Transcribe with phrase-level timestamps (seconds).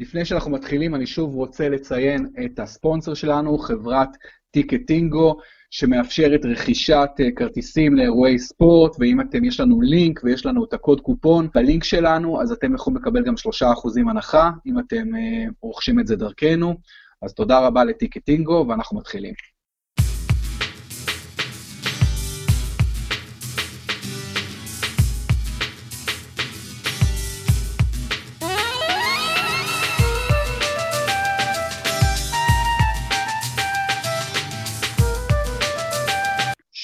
[0.00, 4.08] לפני שאנחנו מתחילים, אני שוב רוצה לציין את הספונסר שלנו, חברת
[4.50, 5.36] טיקטינגו,
[5.70, 11.00] שמאפשרת רכישת אה, כרטיסים לאירועי ספורט, ואם אתם, יש לנו לינק ויש לנו את הקוד
[11.00, 16.06] קופון בלינק שלנו, אז אתם יכולים לקבל גם 3% הנחה, אם אתם אה, רוכשים את
[16.06, 16.74] זה דרכנו.
[17.22, 19.34] אז תודה רבה לטיקטינגו, ואנחנו מתחילים.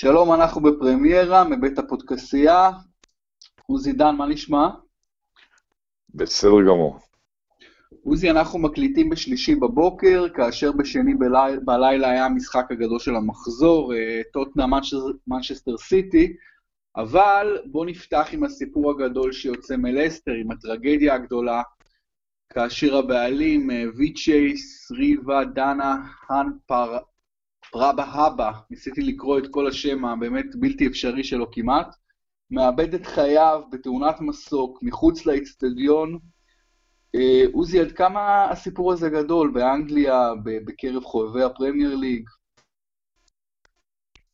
[0.08, 2.70] שלום, אנחנו בפרמיירה, מבית הפודקסייה.
[3.66, 4.68] עוזי דן, מה נשמע?
[6.14, 6.98] בסדר גמור.
[8.04, 14.20] עוזי, אנחנו מקליטים בשלישי בבוקר, כאשר בשני בליל, בלילה היה המשחק הגדול של המחזור, אה,
[14.32, 14.66] טוטנה
[15.26, 16.36] מנצ'סטר סיטי,
[16.96, 21.62] אבל בואו נפתח עם הסיפור הגדול שיוצא מלסטר, עם הטרגדיה הגדולה,
[22.52, 25.96] כאשר הבעלים אה, ויצ'ייס, ריבה, דנה,
[26.28, 26.98] האן פר,
[27.70, 31.94] פרבה הבה, ניסיתי לקרוא את כל השם הבאמת בלתי אפשרי שלו כמעט,
[32.50, 36.18] מאבד את חייו בתאונת מסוק מחוץ לאצטדיון.
[37.14, 42.28] אה, עוזי, עד כמה הסיפור הזה גדול באנגליה, בקרב חובבי הפרמייר ליג?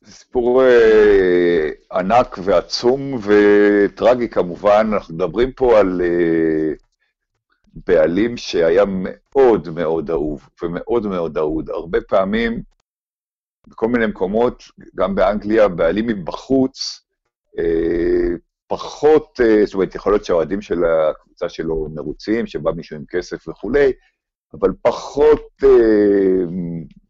[0.01, 6.73] זה סיפור אה, ענק ועצום וטרגי כמובן, אנחנו מדברים פה על אה,
[7.87, 11.69] בעלים שהיה מאוד מאוד אהוב ומאוד מאוד אהוד.
[11.69, 12.74] הרבה פעמים
[13.67, 14.63] בכל מיני מקומות,
[14.95, 17.05] גם באנגליה, בעלים מבחוץ,
[17.59, 18.35] אה,
[18.67, 23.47] פחות, אה, זאת אומרת, יכול להיות שהאוהדים של הקבוצה שלו מרוצים, שבא מישהו עם כסף
[23.47, 23.91] וכולי,
[24.53, 26.45] אבל פחות אה,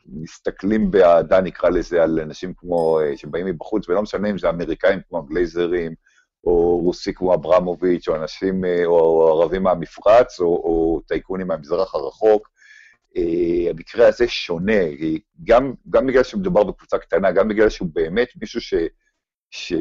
[0.05, 5.17] מסתכלים באהדה, נקרא לזה, על אנשים כמו, שבאים מבחוץ, ולא משנה אם זה אמריקאים כמו
[5.17, 5.93] הגלייזרים,
[6.43, 12.49] או רוסי כמו אברמוביץ', או אנשים, או ערבים מהמפרץ, או, או טייקונים מהמזרח הרחוק,
[13.69, 14.81] המקרה הזה שונה,
[15.44, 18.73] גם, גם בגלל שמדובר בקבוצה קטנה, גם בגלל שהוא באמת מישהו ש...
[19.51, 19.73] ש...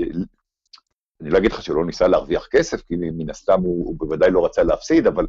[1.20, 4.30] אני לא אגיד לך שהוא לא ניסה להרוויח כסף, כי מן הסתם הוא, הוא בוודאי
[4.30, 5.26] לא רצה להפסיד, אבל,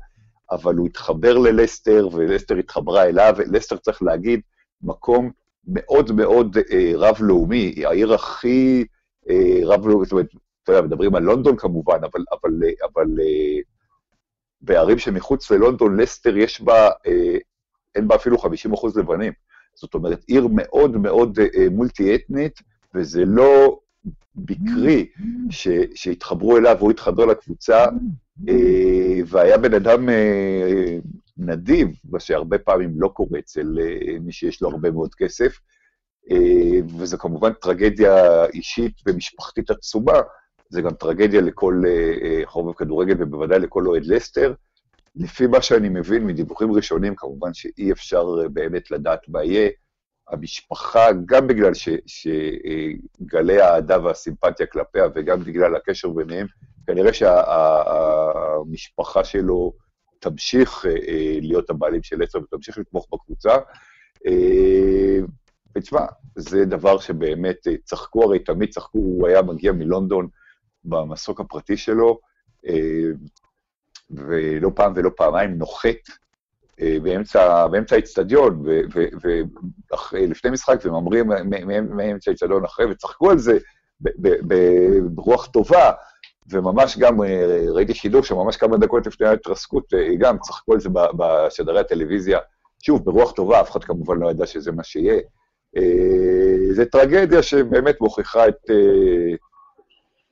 [0.52, 4.42] אבל הוא התחבר ללסטר, ולסטר התחברה אליו, ולסטר, צריך להגיד,
[4.82, 5.32] מקום
[5.68, 6.62] מאוד מאוד uh,
[6.96, 8.86] רב-לאומי, העיר הכי
[9.30, 9.34] uh,
[9.66, 10.28] רב-לאומית, זאת אומרת,
[10.64, 12.52] אתה יודע, מדברים על לונדון כמובן, אבל, אבל,
[12.84, 13.64] אבל uh,
[14.62, 17.40] בערים שמחוץ ללונדון, לסטר יש בה uh,
[17.96, 19.34] אין בה אפילו 50 אחוז לבנים.
[19.76, 22.62] זאת אומרת, עיר מאוד מאוד אה, מולטי-אתנית,
[22.96, 23.80] וזה לא
[24.36, 25.08] בקרי
[25.50, 27.86] ש, שהתחברו אליו, והוא התחבר לקבוצה,
[28.50, 30.98] אה, והיה בן אדם אה,
[31.38, 35.60] נדיב, מה שהרבה פעמים לא קורה אצל אה, מי שיש לו הרבה מאוד כסף,
[36.32, 40.20] אה, וזו כמובן טרגדיה אישית ומשפחתית עצומה,
[40.70, 44.54] זה גם טרגדיה לכל אה, אה חובב כדורגל, ובוודאי לכל אוהד לסטר.
[45.16, 49.70] לפי מה שאני מבין מדיווחים ראשונים, כמובן שאי אפשר אה, באמת לדעת מה יהיה.
[50.30, 51.72] המשפחה, גם בגלל
[52.06, 56.48] שגלי האהדה והסימפתיה כלפיה וגם בגלל הקשר ביניהם,
[56.88, 57.14] כנראה
[57.94, 59.74] שהמשפחה שלו
[60.20, 63.58] תמשיך אה, אה, להיות הבעלים של עשר ותמשיך לתמוך בקבוצה.
[65.78, 66.06] ותשמע,
[66.36, 70.28] זה דבר שבאמת צחקו, הרי תמיד צחקו, הוא היה מגיע מלונדון
[70.84, 72.20] במסוק הפרטי שלו,
[74.10, 76.10] ולא פעם ולא פעמיים נוחת
[76.82, 78.64] אה, באמצע, האיצטדיון,
[80.12, 81.28] ולפני משחק, וממרים
[81.90, 83.58] מאמצע האיצטדיון אחרי, וצחקו על זה
[85.10, 85.92] ברוח טובה,
[86.50, 90.90] וממש גם אה, ראיתי שידור שממש כמה דקות לפני ההתרסקות, אה, גם צחקו על זה
[91.18, 92.40] בשדרי הטלוויזיה,
[92.84, 95.20] שוב, ברוח טובה, אף אחד כמובן לא ידע שזה מה שיהיה.
[96.72, 98.70] זו טרגדיה שבאמת מוכיחה את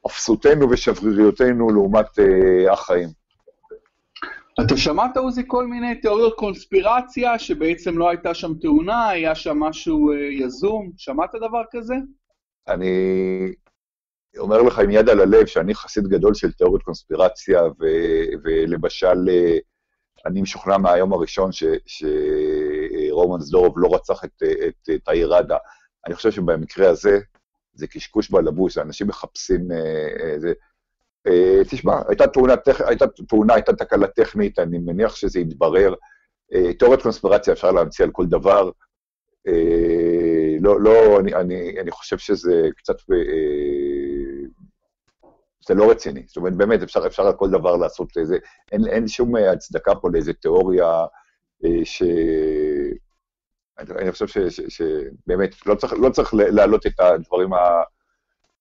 [0.07, 2.05] אפסותנו ושבריריותנו לעומת
[2.71, 3.22] החיים.
[4.61, 10.11] אתה שמעת, עוזי, כל מיני תיאוריות קונספירציה, שבעצם לא הייתה שם תאונה, היה שם משהו
[10.11, 10.91] אה, יזום?
[10.97, 11.95] שמעת דבר כזה?
[12.67, 12.89] אני
[14.37, 19.57] אומר לך עם יד על הלב שאני חסיד גדול של תיאוריות קונספירציה, ו- ולמשל, אה,
[20.25, 21.49] אני משוכנע מהיום הראשון
[21.85, 25.57] שרומן זדורוב לא רצח את, את, את העיר עדה.
[26.07, 27.19] אני חושב שבמקרה הזה,
[27.73, 29.71] זה קשקוש בלבוש, אנשים מחפשים...
[29.71, 30.53] אה, זה, אה,
[31.69, 32.53] תשמע, הייתה תאונה,
[32.87, 35.93] הייתה תאונה, הייתה תקלה טכנית, אני מניח שזה יתברר.
[36.53, 38.71] אה, תיאוריית קונספירציה אפשר להמציא על כל דבר.
[39.47, 42.95] אה, לא, לא, אני, אני, אני חושב שזה קצת...
[45.67, 46.23] זה לא רציני.
[46.27, 48.37] זאת אומרת, באמת, אפשר, אפשר על כל דבר לעשות איזה...
[48.71, 51.05] אין, אין שום הצדקה פה לאיזה תיאוריה
[51.83, 52.03] ש...
[53.79, 57.59] אני חושב שבאמת, לא צריך, לא צריך להעלות את הדברים ה...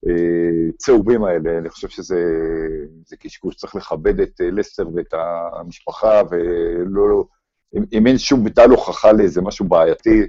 [0.07, 5.15] הצהובים האלה, אני חושב שזה קשקוש, צריך לכבד את אה, לסטר ואת
[5.53, 7.25] המשפחה, ולא
[7.77, 10.23] אם, אם אין שום ביטל הוכחה לאיזה משהו בעייתי,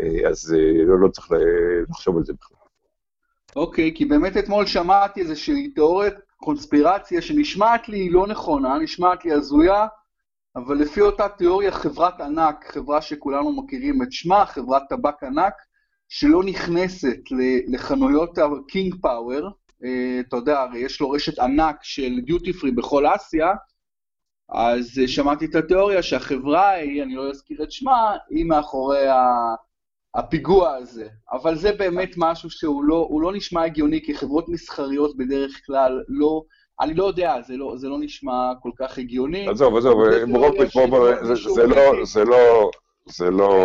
[0.00, 1.28] אה, אז אה, לא, לא צריך
[1.90, 2.56] לחשוב על זה בכלל.
[3.56, 9.32] אוקיי, okay, כי באמת אתמול שמעתי איזושהי תיאוריית קונספירציה שנשמעת לי לא נכונה, נשמעת לי
[9.32, 9.86] הזויה,
[10.56, 15.54] אבל לפי אותה תיאוריה חברת ענק, חברה שכולנו מכירים את שמה, חברת טבק ענק,
[16.12, 17.18] שלא נכנסת
[17.68, 19.44] לחנויות ה-King Power,
[19.84, 23.52] אה, אתה יודע, הרי יש לו רשת ענק של דיוטי פרי בכל אסיה,
[24.48, 29.06] אז אה, שמעתי את התיאוריה שהחברה ההיא, אני לא אזכיר את שמה, היא מאחורי
[30.14, 31.08] הפיגוע הזה.
[31.32, 36.42] אבל זה באמת משהו שהוא לא, לא נשמע הגיוני, כי חברות מסחריות בדרך כלל לא...
[36.80, 39.48] אני לא יודע, זה לא, זה לא נשמע כל כך הגיוני.
[39.48, 40.72] עזוב, עזוב, מורופוביץ',
[41.54, 42.70] זה לא, זה לא,
[43.06, 43.64] זה לא,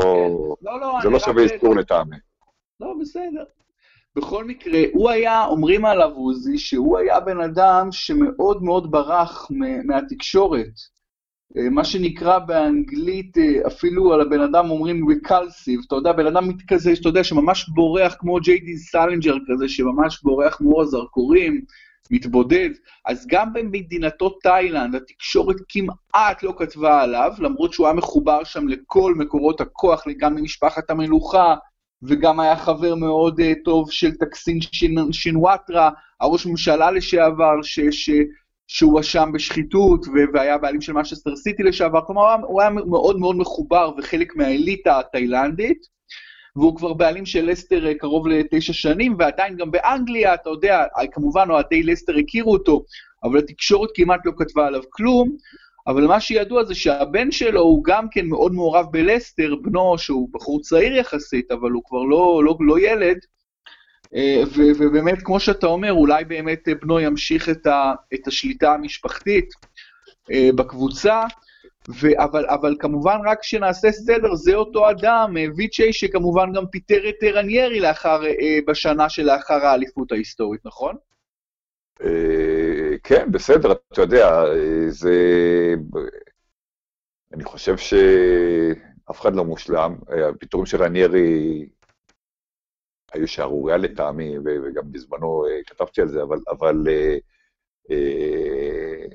[0.61, 2.15] לא, לא זה לא שווה אזכור לטעמי.
[2.79, 3.43] לא, בסדר.
[4.15, 9.51] בכל מקרה, הוא היה, אומרים עליו עוזי, שהוא היה בן אדם שמאוד מאוד ברח
[9.85, 10.71] מהתקשורת.
[11.57, 16.49] אה, מה שנקרא באנגלית, אה, אפילו על הבן אדם אומרים reclusive, אתה יודע, בן אדם
[16.67, 18.77] כזה, שאתה יודע, שממש בורח כמו ג'יי.די.
[18.77, 21.61] סלינג'ר כזה, שממש בורח מאור הזרקורים,
[22.11, 22.69] מתבודד.
[23.05, 29.13] אז גם במדינתו תאילנד, התקשורת כמעט לא כתבה עליו, למרות שהוא היה מחובר שם לכל
[29.15, 31.55] מקורות הכוח, גם למשפחת המלוכה,
[32.03, 34.59] וגם היה חבר מאוד uh, טוב של תקסין
[35.11, 35.89] שינוואטרה,
[36.21, 38.09] הראש ממשלה לשעבר, ש, ש,
[38.67, 44.35] שהואשם בשחיתות, והיה בעלים של משסטר סיטי לשעבר, כלומר הוא היה מאוד מאוד מחובר וחלק
[44.35, 45.95] מהאליטה התאילנדית,
[46.55, 51.47] והוא כבר בעלים של לסטר אה, קרוב לתשע שנים, ועדיין גם באנגליה, אתה יודע, כמובן
[51.49, 52.83] אוהדי לסטר הכירו אותו,
[53.23, 55.35] אבל התקשורת כמעט לא כתבה עליו כלום,
[55.87, 60.61] אבל מה שידוע זה שהבן שלו הוא גם כן מאוד מעורב בלסטר, בנו שהוא בחור
[60.61, 63.17] צעיר יחסית, אבל הוא כבר לא, לא, לא ילד,
[64.15, 69.49] אה, ו- ובאמת, כמו שאתה אומר, אולי באמת בנו ימשיך את, ה- את השליטה המשפחתית
[70.31, 71.23] אה, בקבוצה,
[72.01, 77.09] ו- אבל, אבל כמובן, רק שנעשה סדר, זה אותו אדם, אה, ויצ'י, שכמובן גם פיטר
[77.09, 78.21] את רניירי לאחר,
[78.67, 80.95] בשנה שלאחר האליפות ההיסטורית, נכון?
[83.03, 84.43] כן, בסדר, אתה יודע,
[84.89, 85.13] זה...
[87.33, 89.95] אני חושב שאף אחד לא מושלם.
[90.29, 91.65] הפיטורים של רניירי
[93.13, 97.17] היו שערוריה לטעמי, וגם בזמנו אה, כתבתי על זה, אבל, אבל אה,
[97.91, 99.05] אה,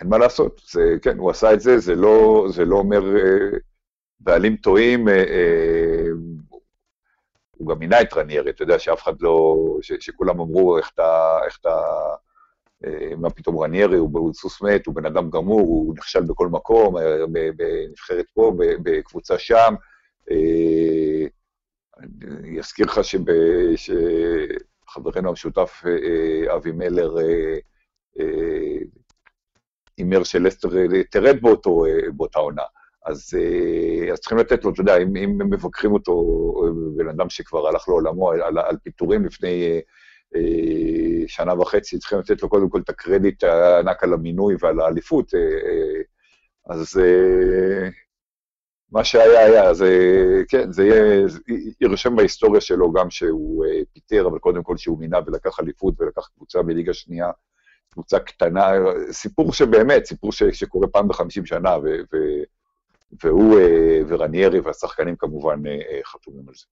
[0.00, 0.60] אין מה לעשות.
[0.70, 3.02] זה, כן, הוא עשה את זה, זה לא, זה לא אומר
[4.20, 5.08] בעלים טועים,
[7.56, 11.38] הוא גם מינה את רניירי, אתה יודע שאף אחד לא, ש, שכולם אמרו איך אתה,
[11.46, 11.80] איך אתה,
[12.86, 16.48] אה, מה פתאום רניירי, הוא, הוא סוס מת, הוא בן אדם גמור, הוא נכשל בכל
[16.48, 19.74] מקום, אה, בנבחרת פה, בקבוצה שם.
[20.30, 21.26] אה,
[22.00, 23.00] אני אזכיר לך
[23.76, 25.82] שחברנו המשותף
[26.54, 27.14] אבי מלר
[29.98, 30.68] הימר שלסטר
[31.10, 31.84] תרד באותו,
[32.16, 32.62] באותה עונה.
[33.04, 33.34] אז,
[34.12, 36.24] אז צריכים לתת לו, אתה יודע, אם, אם מבקרים אותו,
[36.96, 39.80] בן אדם שכבר הלך לעולמו על, על פיטורים לפני
[40.36, 45.34] אה, שנה וחצי, צריכים לתת לו קודם כל את הקרדיט הענק על המינוי ועל האליפות.
[45.34, 46.02] אה, אה,
[46.66, 47.88] אז אה,
[48.92, 49.88] מה שהיה היה, זה,
[50.48, 51.26] כן, זה יהיה,
[51.80, 56.28] יירשם בהיסטוריה שלו גם שהוא אה, פיטר, אבל קודם כל שהוא מינה ולקח אליפות ולקח
[56.36, 57.30] קבוצה בליגה שנייה,
[57.90, 58.70] קבוצה קטנה,
[59.10, 62.16] סיפור שבאמת, סיפור ש, שקורה פעם בחמישים שנה, ו, ו,
[63.24, 66.64] והוא אה, ורניירי והשחקנים כמובן אה, חתומים על זה.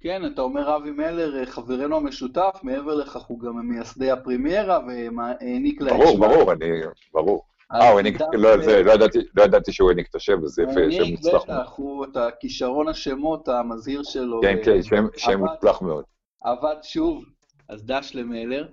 [0.00, 5.98] כן, אתה אומר אבי מלר, חברנו המשותף, מעבר לכך הוא גם מייסדי הפרימיירה והעניק להם...
[5.98, 6.66] ברור, ברור, אני,
[7.12, 7.42] ברור.
[7.72, 10.62] אה, הוא העניק, לא, זה, לא, ידעתי, לא ידעתי שהוא העניק את השם, אז זה
[10.62, 11.60] יפה, שם מוצלח מאוד.
[11.60, 14.40] בטח, הוא, את הכישרון השמות המזהיר שלו.
[14.42, 16.04] כן, כן, שם, שם מוצלח מאוד.
[16.44, 17.24] עבד שוב,
[17.68, 18.66] אז דש למלר.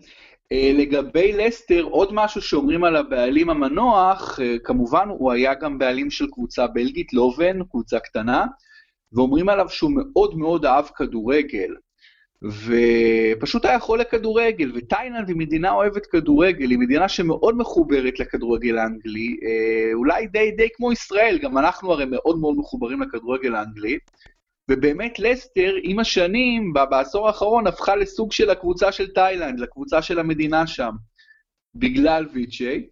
[0.51, 6.11] Uh, לגבי לסטר, עוד משהו שאומרים על הבעלים המנוח, uh, כמובן הוא היה גם בעלים
[6.11, 8.45] של קבוצה בלגית, לובן, קבוצה קטנה,
[9.13, 11.73] ואומרים עליו שהוא מאוד מאוד אהב כדורגל.
[12.43, 19.37] ופשוט היה חולה כדורגל, ותאילנד היא מדינה אוהבת כדורגל, היא מדינה שמאוד מחוברת לכדורגל האנגלי,
[19.43, 23.97] אה, אולי די די כמו ישראל, גם אנחנו הרי מאוד מאוד מחוברים לכדורגל האנגלי,
[24.69, 30.67] ובאמת לסטר עם השנים, בעשור האחרון, הפכה לסוג של הקבוצה של תאילנד, לקבוצה של המדינה
[30.67, 30.91] שם,
[31.75, 32.87] בגלל ויצ'יי,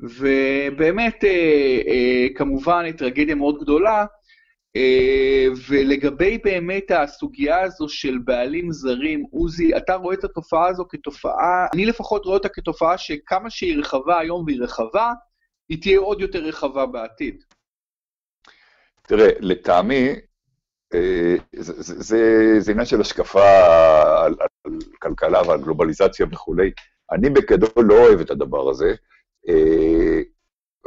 [0.00, 4.06] ובאמת, אה, אה, כמובן, טרגדיה מאוד גדולה,
[4.76, 11.66] אה, ולגבי באמת הסוגיה הזו של בעלים זרים, עוזי, אתה רואה את התופעה הזו כתופעה,
[11.74, 15.12] אני לפחות רואה אותה כתופעה שכמה שהיא רחבה היום והיא רחבה,
[15.68, 17.44] היא תהיה עוד יותר רחבה בעתיד.
[19.02, 20.08] תראה, לטעמי,
[20.92, 21.36] זה,
[21.82, 23.44] זה, זה, זה עניין של השקפה
[24.24, 26.70] על, על כלכלה ועל גלובליזציה וכולי.
[27.12, 28.94] אני בגדול לא אוהב את הדבר הזה.
[29.48, 30.20] אה,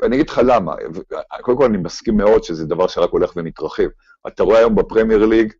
[0.04, 0.76] אני אגיד לך למה.
[1.42, 3.88] קודם כל, אני מסכים מאוד שזה דבר שרק הולך ומתרחב.
[4.28, 5.54] אתה רואה היום בפרמייר ליג,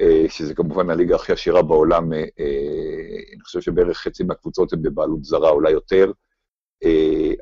[0.00, 2.24] אה, שזה כמובן הליגה הכי עשירה בעולם, אה,
[3.32, 6.12] אני חושב שבערך חצי מהקבוצות הן בבעלות זרה, אולי יותר.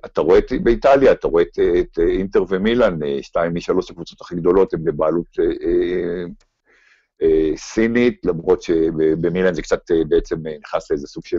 [0.04, 4.74] אתה רואה את, באיטליה, אתה רואה את, את אינטר ומילאן, שתיים משלוש הקבוצות הכי גדולות
[4.74, 5.26] הן בבעלות
[7.56, 11.38] סינית, למרות שבמילאן זה קצת בעצם נכנס לאיזה סוג של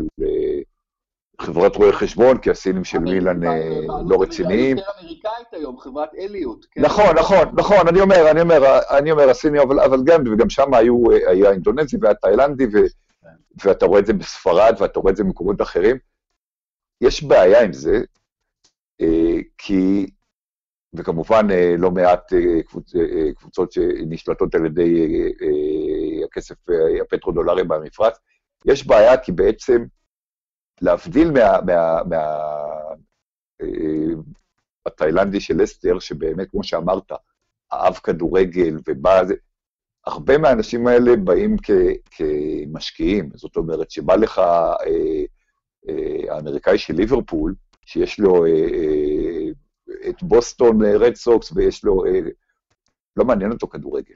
[1.41, 3.79] חברת רואי חשבון, כי הסינים של מילאן אה,
[4.09, 4.77] לא רציניים.
[4.77, 6.65] יותר אמריקאית היום, חברת אליוט.
[6.71, 6.81] כן?
[6.81, 10.73] נכון, נכון, נכון, אני אומר, אני אומר, אני אומר, הסינים, אבל, אבל גם, וגם שם
[10.73, 12.77] היו, אה, היה אינדונזי והיה תאילנדי, ו,
[13.21, 13.27] כן.
[13.63, 15.97] ואתה רואה את זה בספרד, ואתה רואה את זה במקומות אחרים.
[17.01, 18.01] יש בעיה עם זה,
[19.01, 20.07] אה, כי,
[20.93, 22.33] וכמובן לא מעט
[22.67, 22.93] קבוצ,
[23.35, 25.11] קבוצות שנשלטות על ידי
[26.25, 26.55] הכסף
[27.01, 28.17] הפטרודולרי במפרץ,
[28.65, 29.85] יש בעיה כי בעצם
[30.81, 31.61] להבדיל מה...
[31.61, 32.23] מה, מה
[33.61, 33.67] אה,
[34.85, 37.11] התאילנדי של אסתר, שבאמת, כמו שאמרת,
[37.73, 39.21] אהב כדורגל ובא...
[40.05, 41.71] הרבה מהאנשים האלה באים כ,
[42.11, 44.75] כמשקיעים, זאת אומרת, שבא לך אה,
[45.89, 49.16] אה, האמריקאי של ליברפול, שיש לו אה, אה,
[50.09, 52.05] את בוסטון רד סוקס ויש לו...
[52.05, 52.19] אה,
[53.17, 54.13] לא מעניין אותו כדורגל.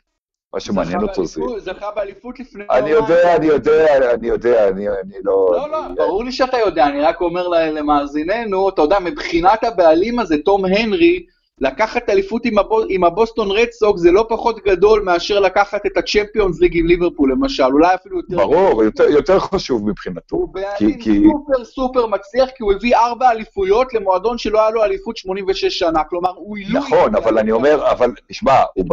[0.54, 1.42] מה שמעניין אותו זה...
[1.58, 2.64] זכה באליפות לפני...
[2.72, 5.52] אני יודע, אני יודע, אני יודע, אני לא...
[5.52, 10.36] לא, לא, ברור לי שאתה יודע, אני רק אומר למאזיננו, אתה יודע, מבחינת הבעלים הזה,
[10.46, 11.26] תום הנרי,
[11.62, 12.42] לקחת אליפות
[12.90, 17.32] עם הבוסטון רד סוק זה לא פחות גדול מאשר לקחת את הצ'מפיונס ליג עם ליברפול,
[17.32, 18.36] למשל, אולי אפילו יותר...
[18.36, 20.36] ברור, יותר, יותר חשוב מבחינתו.
[20.36, 24.84] הוא בעלים כי, סופר סופר מצליח, כי הוא הביא ארבע אליפויות למועדון שלא היה לו
[24.84, 26.80] אליפות 86 שנה, כלומר, הוא עילוי...
[26.80, 28.86] נכון, אבל אני אומר, אבל, תשמע, הוא...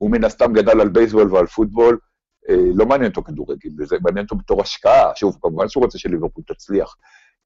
[0.00, 1.98] הוא מן הסתם גדל על בייסבול ועל פוטבול,
[2.48, 6.44] אה, לא מעניין אותו כדורגל, וזה מעניין אותו בתור השקעה, שוב, כמובן שהוא רוצה שליברפול
[6.46, 6.96] תצליח.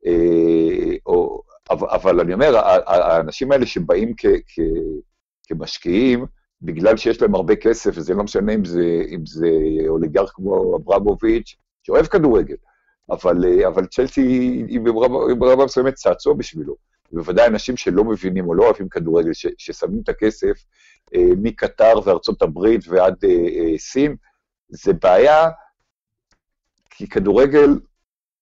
[0.07, 4.61] אה, או, אבל, אבל אני אומר, האנשים האלה שבאים כ, כ,
[5.47, 6.27] כמשקיעים,
[6.63, 9.49] בגלל שיש להם הרבה כסף, וזה לא משנה אם זה, אם זה
[9.89, 12.57] אוליגרך כמו אברמוביץ', שאוהב כדורגל,
[13.11, 14.21] אבל, אה, אבל צ'לסי
[14.69, 14.81] היא
[15.39, 16.77] ברמה מסוימת צעצוע בשבילו.
[17.13, 20.65] בוודאי אנשים שלא מבינים או לא אוהבים כדורגל, ש, ששמים את הכסף
[21.15, 24.17] אה, מקטר וארצות הברית ועד אה, אה, סין,
[24.69, 25.49] זה בעיה,
[26.91, 27.69] כי כדורגל,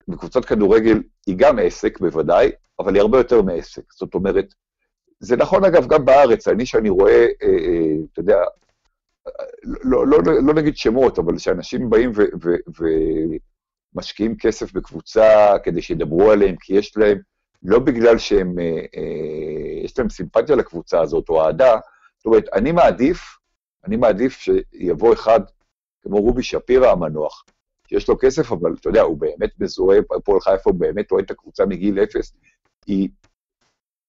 [0.08, 3.92] וקבוצת כדורגל היא גם עסק בוודאי, אבל היא הרבה יותר מעסק.
[3.92, 4.54] זאת אומרת,
[5.20, 7.26] זה נכון אגב גם בארץ, אני שאני רואה,
[8.12, 8.38] אתה יודע,
[9.64, 12.12] לא, לא, לא, לא נגיד שמות, אבל שאנשים באים
[13.94, 17.18] ומשקיעים כסף בקבוצה כדי שידברו עליהם, כי יש להם,
[17.62, 18.54] לא בגלל שהם,
[19.84, 21.76] יש להם סימפתיה לקבוצה הזאת או אהדה,
[22.16, 23.20] זאת אומרת, אני מעדיף,
[23.84, 25.40] אני מעדיף שיבוא אחד
[26.02, 27.44] כמו רובי שפירא המנוח,
[27.88, 31.30] שיש לו כסף, אבל אתה יודע, הוא באמת מזוהה, הפועל חיפה הוא באמת אוהד את
[31.30, 32.33] הקבוצה מגיל אפס.
[32.87, 33.09] היא,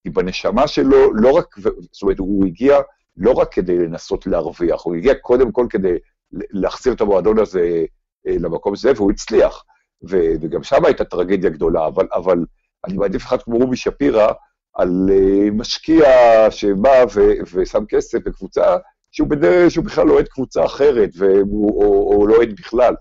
[0.04, 1.56] היא בנשמה שלו, לא רק,
[1.92, 2.80] זאת אומרת, הוא הגיע
[3.18, 5.98] לא רק כדי לנסות להרוויח, הוא הגיע קודם כל כדי
[6.32, 7.86] להחזיר את המועדון הזה
[8.28, 9.64] אה, למקום הזה, והוא הצליח.
[10.10, 12.46] ו, וגם שם הייתה טרגדיה גדולה, אבל, אבל
[12.88, 14.32] אני מעדיף אחד כמו רובי שפירא,
[14.74, 16.08] על אה, משקיע
[16.52, 18.78] שבא ו- ושם כסף בקבוצה
[19.12, 22.94] שהוא, בדרך, שהוא בכלל לא אוהד קבוצה אחרת, והוא, או, או לא אוהד בכלל.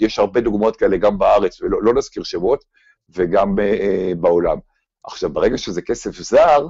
[0.00, 2.64] יש הרבה דוגמאות כאלה גם בארץ, ולא לא נזכיר שמות,
[3.14, 4.58] וגם uh, בעולם.
[5.04, 6.66] עכשיו, ברגע שזה כסף זר,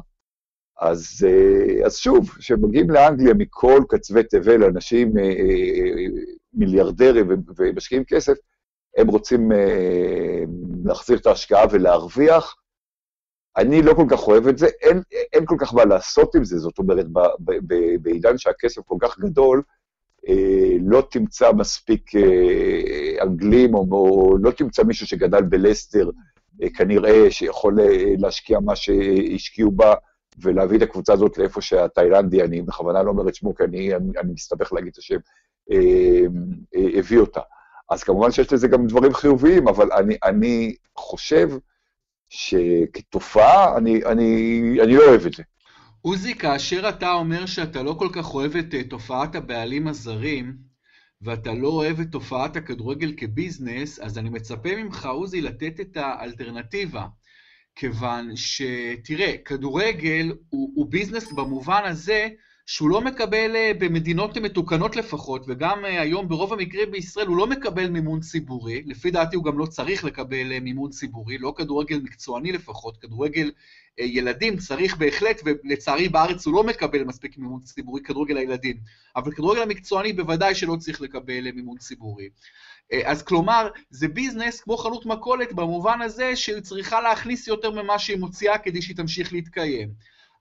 [0.81, 8.35] אז, uh, אז שוב, כשמגיעים לאנגליה מכל קצווי תבל, אנשים uh, uh, מיליארדרים ומשקיעים כסף,
[8.97, 9.55] הם רוצים uh,
[10.85, 12.55] להחזיר את ההשקעה ולהרוויח,
[13.57, 16.59] אני לא כל כך אוהב את זה, אין, אין כל כך מה לעשות עם זה,
[16.59, 17.07] זאת אומרת,
[18.03, 19.73] בעידן שהכסף כל כך גדול, אה,
[20.81, 26.11] לא תמצא מספיק אה, אנגלים, או, או לא תמצא מישהו שגדל בלסטר,
[26.63, 29.95] אה, כנראה שיכול אה, להשקיע מה שהשקיעו בה,
[30.39, 34.19] ולהביא את הקבוצה הזאת לאיפה שהתאילנדי, אני בכוונה לא אומר את שמו, כי אני, אני,
[34.19, 35.19] אני מסתבך להגיד את השם,
[35.73, 35.79] אה,
[36.77, 37.41] אה, הביא אותה.
[37.91, 41.49] אז כמובן שיש לזה גם דברים חיוביים, אבל אני, אני חושב,
[42.29, 45.43] שכתופעה, אני, אני, אני לא אוהב את זה.
[46.03, 50.57] עוזי, כאשר אתה אומר שאתה לא כל כך אוהב את אה, תופעת הבעלים הזרים,
[51.23, 57.07] ואתה לא אוהב את תופעת הכדורגל כביזנס, אז אני מצפה ממך, עוזי, לתת את האלטרנטיבה.
[57.75, 62.29] כיוון שתראה, כדורגל הוא, הוא ביזנס במובן הזה
[62.67, 67.47] שהוא לא מקבל, אה, במדינות מתוקנות לפחות, וגם אה, היום ברוב המקרים בישראל הוא לא
[67.47, 72.01] מקבל מימון ציבורי, לפי דעתי הוא גם לא צריך לקבל אה, מימון ציבורי, לא כדורגל
[72.01, 73.51] מקצועני לפחות, כדורגל
[73.99, 78.77] ילדים צריך בהחלט, ולצערי בארץ הוא לא מקבל מספיק מימון ציבורי, כדורגל הילדים,
[79.17, 82.29] אבל כדורגל המקצועני בוודאי שלא צריך לקבל מימון ציבורי.
[83.05, 88.19] אז כלומר, זה ביזנס כמו חנות מכולת במובן הזה שהיא צריכה להכניס יותר ממה שהיא
[88.19, 89.89] מוציאה כדי שהיא תמשיך להתקיים.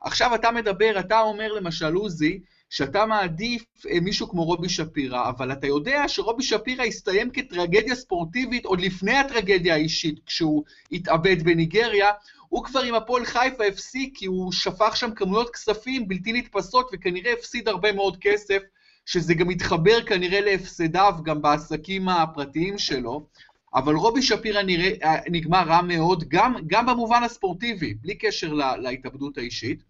[0.01, 2.39] עכשיו אתה מדבר, אתה אומר למשל, עוזי,
[2.69, 8.65] שאתה מעדיף אה, מישהו כמו רובי שפירא, אבל אתה יודע שרובי שפירא הסתיים כטרגדיה ספורטיבית
[8.65, 12.09] עוד לפני הטרגדיה האישית, כשהוא התאבד בניגריה,
[12.49, 17.33] הוא כבר עם הפועל חיפה הפסיק כי הוא שפך שם כמויות כספים בלתי נתפסות וכנראה
[17.33, 18.59] הפסיד הרבה מאוד כסף,
[19.05, 23.25] שזה גם מתחבר כנראה להפסדיו גם בעסקים הפרטיים שלו.
[23.75, 28.77] אבל רובי שפירא נראה, אה, נגמר רע מאוד, גם, גם במובן הספורטיבי, בלי קשר לה,
[28.77, 29.83] להתאבדות האישית.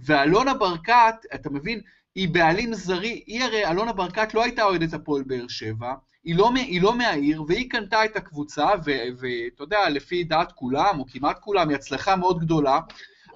[0.00, 1.80] ואלונה ברקת, אתה מבין,
[2.14, 6.50] היא בעלים זרי, היא הרי, אלונה ברקת לא הייתה אוהדת הפועל באר שבע, היא לא,
[6.56, 11.68] היא לא מהעיר, והיא קנתה את הקבוצה, ואתה יודע, לפי דעת כולם, או כמעט כולם,
[11.68, 12.80] היא הצלחה מאוד גדולה.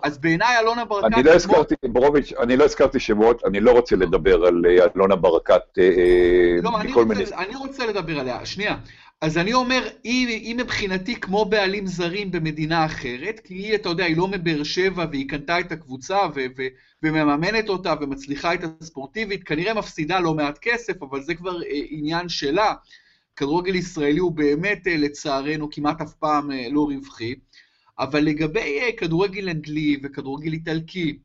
[0.03, 1.15] אז בעיניי אלונה ברקת...
[1.15, 5.17] אני לא הזכרתי, ברוביץ', אני לא הזכרתי שמות, אני לא רוצה לדבר על אה, אלונה
[5.17, 7.25] ברקת אה, לא, מכל מיני...
[7.25, 8.47] לא, אני רוצה לדבר עליה.
[8.47, 8.77] שנייה.
[9.21, 14.05] אז אני אומר, היא, היא מבחינתי כמו בעלים זרים במדינה אחרת, כי היא, אתה יודע,
[14.05, 16.67] היא לא מבאר שבע והיא קנתה את הקבוצה ו- ו-
[17.03, 22.29] ומממנת אותה ומצליחה את הספורטיבית, כנראה מפסידה לא מעט כסף, אבל זה כבר אה, עניין
[22.29, 22.75] שלה.
[23.37, 27.35] כדורגל ישראלי הוא באמת, אה, לצערנו, כמעט אף פעם אה, לא רווחי.
[27.99, 31.19] אבל לגבי אה, כדורגל אנגלי וכדורגל איטלקי,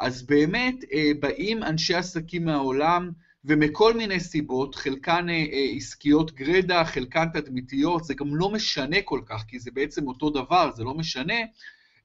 [0.00, 3.10] אז באמת אה, באים אנשי עסקים מהעולם,
[3.48, 9.20] ומכל מיני סיבות, חלקן אה, אה, עסקיות גרידא, חלקן תדמיתיות, זה גם לא משנה כל
[9.26, 11.38] כך, כי זה בעצם אותו דבר, זה לא משנה,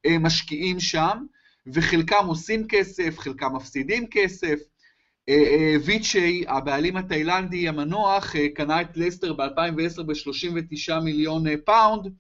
[0.05, 1.25] אה, משקיעים שם,
[1.67, 4.59] וחלקם עושים כסף, חלקם מפסידים כסף.
[5.85, 12.13] ויצ'אי, הבעלים התאילנדי המנוח, קנה את לסטר ב-2010 ב-39 מיליון פאונד,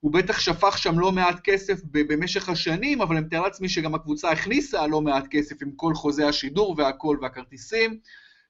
[0.00, 4.30] הוא בטח שפך שם לא מעט כסף במשך השנים, אבל אני מתאר לעצמי שגם הקבוצה
[4.30, 7.98] הכניסה לא מעט כסף עם כל חוזה השידור והכל והכרטיסים.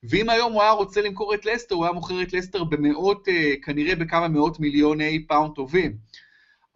[0.03, 3.55] ואם היום הוא היה רוצה למכור את לסטר, הוא היה מוכר את לסטר במאות, אה,
[3.63, 5.97] כנראה בכמה מאות מיליוני פאונד טובים.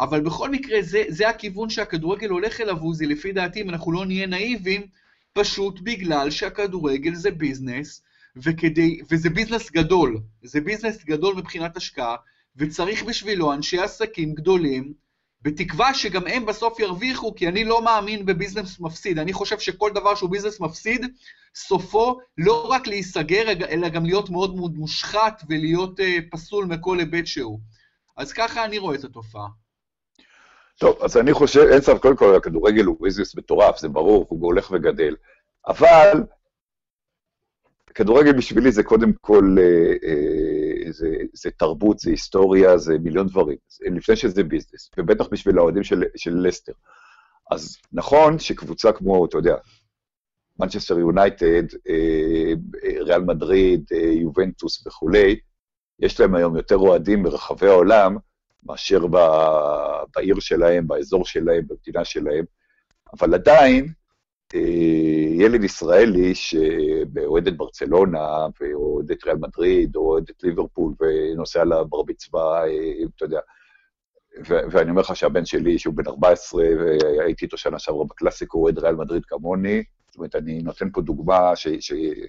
[0.00, 4.06] אבל בכל מקרה, זה, זה הכיוון שהכדורגל הולך אליו, עוזי, לפי דעתי, אם אנחנו לא
[4.06, 4.86] נהיה נאיבים,
[5.32, 8.02] פשוט בגלל שהכדורגל זה ביזנס,
[8.36, 12.16] וכדי, וזה ביזנס גדול, זה ביזנס גדול מבחינת השקעה,
[12.56, 14.92] וצריך בשבילו אנשי עסקים גדולים,
[15.42, 19.18] בתקווה שגם הם בסוף ירוויחו, כי אני לא מאמין בביזנס מפסיד.
[19.18, 21.06] אני חושב שכל דבר שהוא ביזנס מפסיד,
[21.54, 27.26] סופו לא רק להיסגר, אלא גם להיות מאוד מאוד מושחת ולהיות uh, פסול מכל היבט
[27.26, 27.60] שהוא.
[28.16, 29.46] אז ככה אני רואה את התופעה.
[30.78, 34.46] טוב, אז אני חושב, אין ספק, קודם כל הכדורגל הוא ביזנס מטורף, זה ברור, הוא
[34.46, 35.16] הולך וגדל.
[35.66, 36.22] אבל
[37.94, 43.56] כדורגל בשבילי זה קודם כל, אה, אה, זה, זה תרבות, זה היסטוריה, זה מיליון דברים,
[43.80, 46.72] לפני שזה ביזנס, ובטח בשביל האוהדים של, של לסטר.
[47.50, 49.56] אז נכון שקבוצה כמו, אתה יודע,
[50.58, 52.52] מנצ'סטר יונייטד, אה,
[53.00, 53.84] ריאל מדריד,
[54.20, 55.40] יובנטוס וכולי,
[55.98, 58.16] יש להם היום יותר אוהדים ברחבי העולם
[58.66, 59.16] מאשר ב,
[60.16, 62.44] בעיר שלהם, באזור שלהם, במדינה שלהם,
[63.12, 63.92] אבל עדיין,
[65.38, 72.02] ילד ישראלי שאוהד את ברצלונה, ואוהד את ריאל מדריד, או אוהד את ליברפול, ונוסע לבר
[72.08, 72.62] מצווה,
[73.16, 73.40] אתה יודע,
[74.46, 78.94] ואני אומר לך שהבן שלי, שהוא בן 14, והייתי איתו שנה שעברה בקלאסיקו, אוהד ריאל
[78.94, 82.26] מדריד כמוני, זאת אומרת, אני נותן פה דוגמה שהיא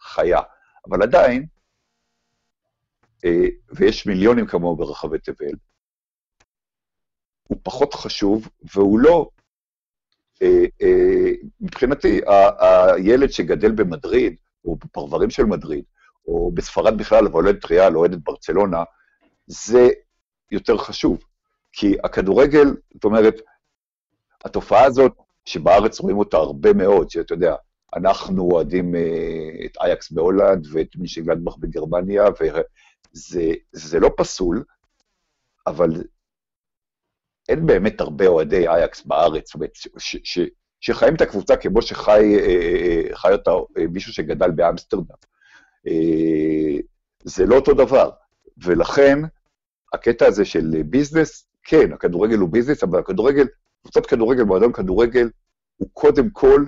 [0.00, 0.40] חיה,
[0.88, 1.46] אבל עדיין,
[3.24, 5.54] אה, ויש מיליונים כמוהו ברחבי תבל,
[7.48, 9.43] הוא פחות חשוב, והוא לא, אה, אה,
[11.60, 12.20] מבחינתי,
[12.96, 15.84] הילד שגדל במדריד, או בפרברים של מדריד,
[16.26, 18.82] או בספרד בכלל, ואוהד ריאל, אוהד את ברצלונה,
[19.46, 19.88] זה
[20.50, 21.18] יותר חשוב.
[21.72, 23.34] כי הכדורגל, זאת אומרת,
[24.44, 25.12] התופעה הזאת
[25.44, 27.54] שבארץ רואים אותה הרבה מאוד, שאתה יודע,
[27.96, 32.24] אנחנו אוהדים אה, את אייאקס בהולנד ואת מנשנגלדבך בגרמניה,
[33.14, 34.64] וזה לא פסול,
[35.66, 36.04] אבל
[37.48, 39.70] אין באמת הרבה אוהדי אייאקס בארץ, זאת אומרת,
[40.80, 45.14] שחיים את הקבוצה כמו שחי אה, חי אותה אה, מישהו שגדל באמסטרדם.
[47.24, 48.10] זה לא אותו דבר,
[48.64, 49.18] ולכן
[49.94, 53.46] הקטע הזה של ביזנס, כן, הכדורגל הוא ביזנס, אבל הכדורגל
[53.82, 55.30] קבוצת כדורגל, מועדון כדורגל,
[55.76, 56.64] הוא קודם כל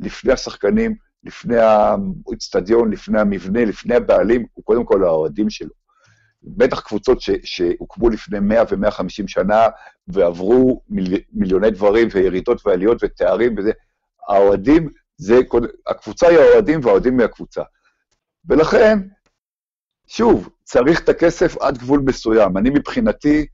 [0.00, 0.94] לפני השחקנים,
[1.24, 5.81] לפני האצטדיון, לפני המבנה, לפני הבעלים, הוא קודם כל האוהדים שלו.
[6.44, 9.66] בטח קבוצות ש, שהוקמו לפני 100 ו-150 שנה,
[10.08, 13.72] ועברו מיל, מיליוני דברים, וירידות ועליות ותארים וזה,
[14.28, 15.40] האוהדים, זה,
[15.86, 17.62] הקבוצה היא האוהדים והאוהדים מהקבוצה.
[18.48, 18.98] ולכן,
[20.06, 22.56] שוב, צריך את הכסף עד גבול מסוים.
[22.56, 23.46] אני מבחינתי,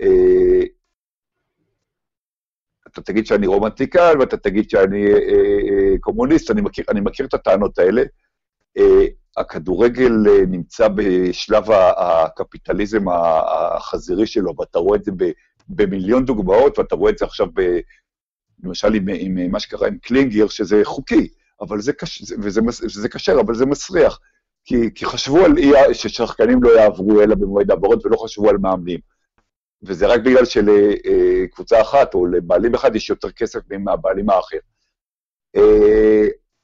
[0.00, 0.62] אה,
[2.88, 7.34] אתה תגיד שאני רומנטיקן, ואתה תגיד שאני אה, אה, קומוניסט, אני מכיר, אני מכיר את
[7.34, 8.02] הטענות האלה.
[8.78, 11.64] אה, הכדורגל אה, נמצא בשלב
[11.96, 15.12] הקפיטליזם החזירי שלו, ואתה רואה את זה
[15.68, 17.46] במיליון דוגמאות, ואתה רואה את זה עכשיו
[18.62, 21.28] למשל עם, עם מה שקרה עם קלינגר, שזה חוקי,
[21.60, 24.18] אבל זה קשה, וזה, וזה כשר, אבל זה מסריח.
[24.64, 29.00] כי, כי חשבו על אי, ששחקנים לא יעברו אלא במועד העברות ולא חשבו על מאמנים.
[29.82, 34.58] וזה רק בגלל שלקבוצה אחת או לבעלים אחד יש יותר כסף מהבעלים האחר.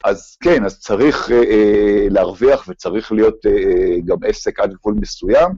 [0.05, 5.51] אה, אז כן, אז צריך אה, להרוויח וצריך להיות אה, גם עסק עד גבול מסוים.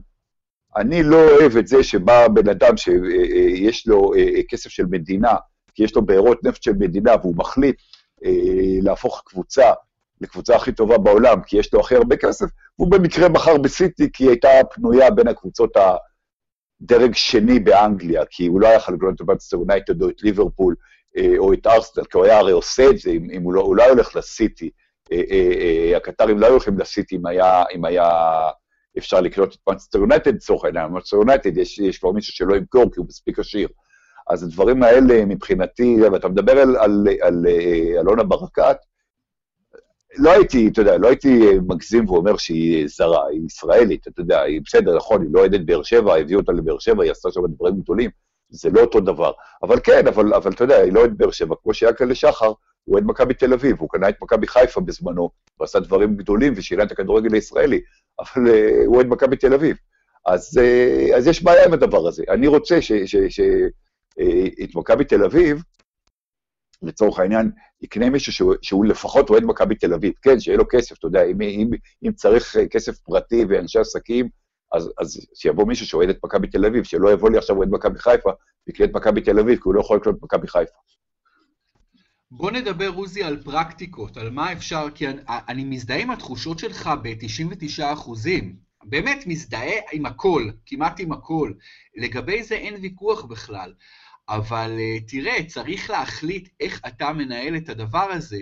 [0.76, 4.12] אני לא אוהב את זה שבא בן אדם שיש לו
[4.48, 5.34] כסף של מדינה,
[5.74, 7.76] כי יש לו בארות נפט של מדינה והוא מחליט
[8.82, 9.72] להפוך קבוצה
[10.20, 12.46] לקבוצה הכי טובה בעולם, כי יש לו הכי הרבה כסף,
[12.78, 15.76] והוא במקרה בחר בסיטי, כי היא הייתה פנויה בין הקבוצות
[16.82, 20.74] הדרג שני באנגליה, כי הוא לא היה יכול לקנות את מנצ'סטר יונייטד או את ליברפול
[20.78, 20.84] אה,
[21.38, 23.76] או את ארסנל, כי הוא היה הרי עושה את זה, אם, אם הוא, לא, הוא
[23.76, 24.70] לא היה הולך לסיטי.
[25.12, 28.08] אה, אה, הקטרים לא היו הולכים לסיטי אם היה, אם היה
[28.98, 32.84] אפשר לקנות את מנצ'סטר יונייטד לצורך העניין, מנצ'סטר יונייטד יש, יש כבר מישהו שלא ימכור
[32.92, 33.68] כי הוא מספיק עשיר.
[34.30, 37.46] אז הדברים האלה מבחינתי, ואתה מדבר על, על, על, על
[37.98, 38.76] אלונה ברקת,
[40.18, 44.60] לא הייתי, אתה יודע, לא הייתי מגזים ואומר שהיא זרה, היא ישראלית, אתה יודע, היא
[44.64, 47.80] בסדר, נכון, היא לא אוהדת באר שבע, הביאו אותה לבאר שבע, היא עשתה שם דברים
[47.80, 48.10] גדולים,
[48.50, 49.32] זה לא אותו דבר.
[49.62, 52.52] אבל כן, אבל, אבל אתה יודע, היא לא אוהדת באר שבע, כמו שהיה כאלה שחר,
[52.84, 56.82] הוא אוהד מכבי תל אביב, הוא קנה את מכבי חיפה בזמנו, ועשה דברים גדולים ושינה
[56.82, 57.80] את הכדורגל הישראלי,
[58.20, 59.76] אבל uh, הוא אוהד מכבי תל אביב.
[60.26, 62.24] אז, uh, אז יש בעיה עם הדבר הזה.
[62.28, 65.62] אני רוצה שאת uh, מכבי תל אביב,
[66.82, 67.50] לצורך העניין,
[67.82, 71.24] יקנה מישהו שהוא, שהוא לפחות אוהד מכבי תל אביב, כן, שיהיה לו כסף, אתה יודע,
[71.24, 71.70] אם, אם,
[72.06, 74.28] אם צריך כסף פרטי ואנשי עסקים,
[74.72, 77.98] אז, אז שיבוא מישהו שאוהד את מכבי תל אביב, שלא יבוא לי עכשיו אוהד מכבי
[77.98, 78.30] חיפה,
[78.66, 80.78] ויקנה את מכבי תל אביב, כי הוא לא יכול לקנות את מכבי חיפה.
[82.30, 86.90] בוא נדבר, עוזי, על פרקטיקות, על מה אפשר, כי אני, אני מזדהה עם התחושות שלך
[87.02, 88.56] ב-99 אחוזים.
[88.84, 91.52] באמת מזדהה עם הכל, כמעט עם הכל.
[91.96, 93.72] לגבי זה אין ויכוח בכלל.
[94.28, 98.38] אבל uh, תראה, צריך להחליט איך אתה מנהל את הדבר הזה.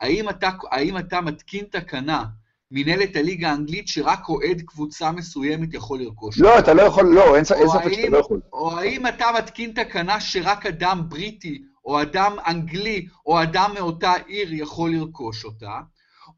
[0.00, 2.24] האם אתה, האם אתה מתקין תקנה,
[2.74, 6.40] מנהלת הליגה האנגלית, שרק אוהד קבוצה מסוימת יכול לרכוש.
[6.40, 8.40] לא, אתה לא יכול, לא, אין ספק שאתה לא יכול.
[8.52, 14.48] או האם אתה מתקין תקנה שרק אדם בריטי, או אדם אנגלי, או אדם מאותה עיר
[14.52, 15.80] יכול לרכוש אותה,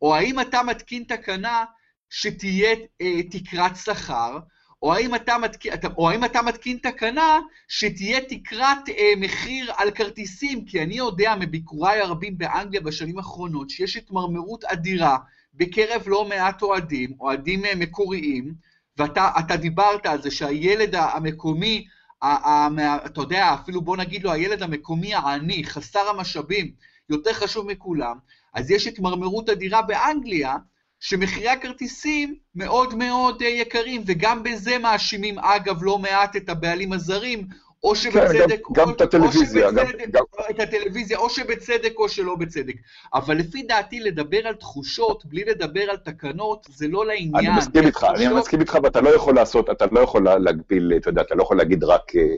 [0.03, 1.65] או האם אתה מתקין תקנה
[2.11, 4.39] שתהיה אה, תקרת שכר,
[4.83, 10.65] או האם אתה מתקין, או האם אתה מתקין תקנה שתהיה תקרת אה, מחיר על כרטיסים,
[10.65, 15.17] כי אני יודע מביקוריי הרבים באנגליה בשנים האחרונות שיש התמרמרות אדירה
[15.55, 18.55] בקרב לא מעט אוהדים, אוהדים אה, מקוריים,
[18.97, 21.87] ואתה דיברת על זה שהילד המקומי,
[22.23, 26.71] אתה יודע, אפילו בוא נגיד לו, הילד המקומי העני, חסר המשאבים,
[27.09, 28.17] יותר חשוב מכולם,
[28.55, 30.57] אז יש התמרמרות אדירה באנגליה,
[31.01, 37.47] שמחירי הכרטיסים מאוד מאוד אה, יקרים, וגם בזה מאשימים, אגב, לא מעט את הבעלים הזרים,
[37.85, 40.25] או שבצדק, כן, גם, או, גם את הטלוויזיה, גם, גם...
[40.51, 42.75] את הטלוויזיה, או שבצדק או שלא בצדק.
[43.15, 47.37] אבל לפי דעתי, לדבר על תחושות בלי לדבר על תקנות, זה לא לעניין.
[47.37, 48.07] אני מסכים איתך.
[48.15, 51.43] אני מסכים איתך, ואתה לא יכול לעשות, אתה לא יכול להגביל, אתה יודע, אתה לא
[51.43, 52.35] יכול להגיד רק אה,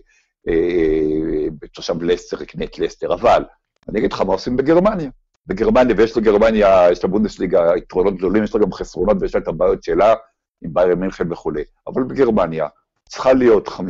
[0.48, 3.44] אה, תושב לסטר יקנה את לסטר, אבל
[3.88, 5.10] אני אגיד לך מה עושים בגרמניה.
[5.46, 9.82] בגרמניה, ויש לגרמניה, יש לבונדסליגה יתרונות גדולים, יש לה גם חסרונות ויש לה את הבעיות
[9.82, 10.14] שלה
[10.62, 11.64] עם בייר מינכן וכולי.
[11.86, 12.66] אבל בגרמניה
[13.08, 13.80] צריכה להיות 51%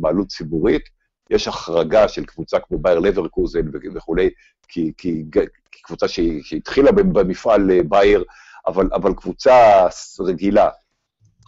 [0.00, 0.82] בעלות ציבורית,
[1.30, 3.60] יש החרגה של קבוצה כמו בייר לברקוזן
[3.94, 4.30] וכולי,
[4.68, 5.24] כי, כי,
[5.72, 6.06] כי קבוצה
[6.42, 8.24] שהתחילה במפעל אה, בייר,
[8.66, 9.86] אבל, אבל קבוצה
[10.20, 10.68] רגילה,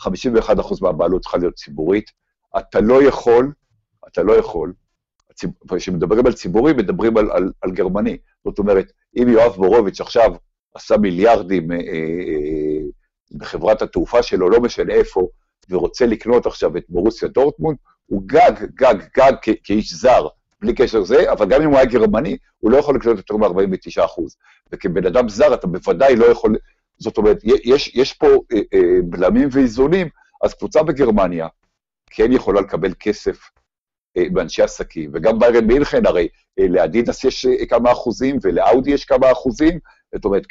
[0.01, 0.09] 51%
[0.83, 2.11] מהבעלות צריכה להיות ציבורית.
[2.59, 3.53] אתה לא יכול,
[4.09, 4.73] אתה לא יכול,
[5.77, 8.17] כשמדברים על ציבורי, מדברים על, על, על גרמני.
[8.45, 10.35] זאת אומרת, אם יואב בורוביץ' עכשיו
[10.75, 12.83] עשה מיליארדים אה, אה,
[13.33, 15.29] בחברת התעופה שלו, לא משנה איפה,
[15.71, 19.33] ורוצה לקנות עכשיו את בורוסיה דורטמונד, הוא גג, גג, גג
[19.65, 20.27] כאיש זר,
[20.61, 24.23] בלי קשר לזה, אבל גם אם הוא היה גרמני, הוא לא יכול לקנות יותר מ-49%.
[24.73, 26.57] וכבן אדם זר אתה בוודאי לא יכול...
[26.99, 30.09] זאת אומרת, יש, יש פה אה, אה, בלמים ואיזונים,
[30.45, 31.49] אז קבוצה בגרמניה
[32.11, 33.39] כן יכולה לקבל כסף
[34.17, 39.05] אה, באנשי עסקים, וגם ביירן מינכן, הרי אה, לאדידס יש אה, כמה אחוזים ולאאודי יש
[39.05, 39.79] כמה אחוזים,
[40.15, 40.43] זאת אומרת,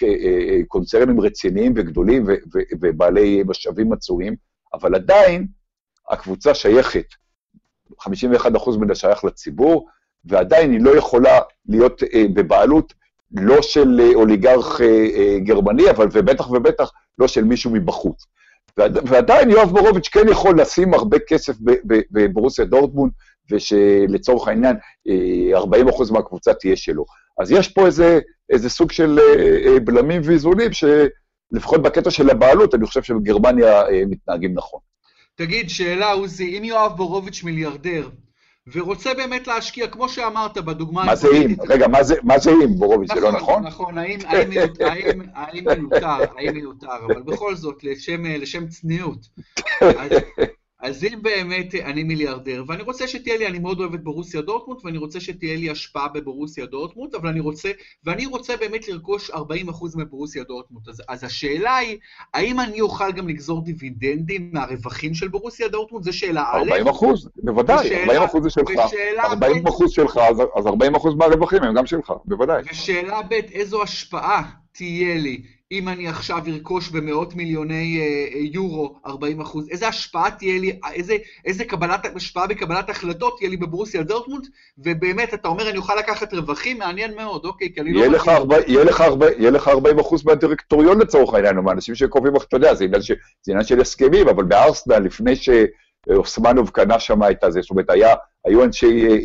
[0.68, 2.26] קונצרנים רציניים וגדולים
[2.82, 4.36] ובעלי משאבים עצומים,
[4.74, 5.48] אבל עדיין
[6.10, 7.06] הקבוצה שייכת,
[8.02, 9.88] 51% אחוז ממנה שייך לציבור,
[10.26, 12.94] ועדיין היא לא יכולה להיות בבעלות
[13.32, 14.82] לא של אוליגרך
[15.44, 18.26] גרמני, אבל ובטח ובטח לא של מישהו מבחוץ.
[18.78, 21.56] ועדיין יואב בורוביץ' כן יכול לשים הרבה כסף
[22.12, 23.12] בברוסיה דורטמונד,
[23.52, 27.06] ושלצורך העניין 40% אה, מהקבוצה תהיה שלו.
[27.40, 30.74] אז יש פה איזה, איזה סוג של אה, אה, בלמים ואיזונים,
[31.54, 34.80] שלפחות בקטע של הבעלות, אני חושב שבגרמניה מתנהגים נכון.
[35.36, 38.10] תגיד, שאלה, עוזי, אם יואב בורוביץ' מיליארדר,
[38.74, 41.06] ורוצה באמת להשקיע, כמו שאמרת, בדוגמה...
[41.06, 41.56] מה זה אם?
[41.70, 41.88] רגע,
[42.24, 43.64] מה זה אם, בורוביץ', זה לא נכון?
[43.64, 44.90] נכון, האם מיותר,
[46.36, 49.20] האם מיותר, אבל בכל זאת, לשם צניעות.
[49.82, 50.12] אז
[51.14, 54.98] אם באמת אני מיליארדר, ואני רוצה שתהיה לי, אני מאוד אוהב את בורוסיה דורטמונד, ואני
[54.98, 57.72] רוצה שתהיה לי השפעה בבורוסיה דורטמונד, אבל אני רוצה,
[58.04, 59.36] ואני רוצה באמת לרכוש 40%
[59.96, 60.90] מבורוסיה דורטמונד.
[60.90, 61.98] אז, אז השאלה היא,
[62.34, 66.04] האם אני אוכל גם לגזור דיבידנדים מהרווחים של בורוסיה דורטמונד?
[66.04, 66.58] זו שאלה א'.
[66.58, 68.72] 40 אחוז, בוודאי, ושאלה, 40 אחוז זה שלך.
[69.20, 70.20] 40 אחוז שלך,
[70.56, 72.64] אז 40 אחוז מהרווחים הם גם שלך, בוודאי.
[72.72, 79.42] ושאלה ב', איזו השפעה תהיה לי אם אני עכשיו ארכוש במאות מיליוני אה, יורו 40
[79.42, 84.48] אחוז, איזה השפעה תהיה לי, איזה, איזה קבלת, השפעה בקבלת החלטות תהיה לי בברוסיה דורטמונד,
[84.78, 88.06] ובאמת, אתה אומר, אני אוכל לקחת רווחים, מעניין מאוד, אוקיי, כי אני לא...
[88.06, 92.36] לך, ארבע, יהיה, לך ארבע, יהיה לך 40 אחוז מהדירקטוריון לצורך העניין, או מהאנשים שקובעים,
[92.36, 97.24] אתה יודע, זה עניין, ש, זה עניין של הסכמים, אבל בארסנל, לפני שאוסמנוב קנה שם
[97.32, 99.16] את הזה, זאת אומרת, היה, היו אנשי, אה,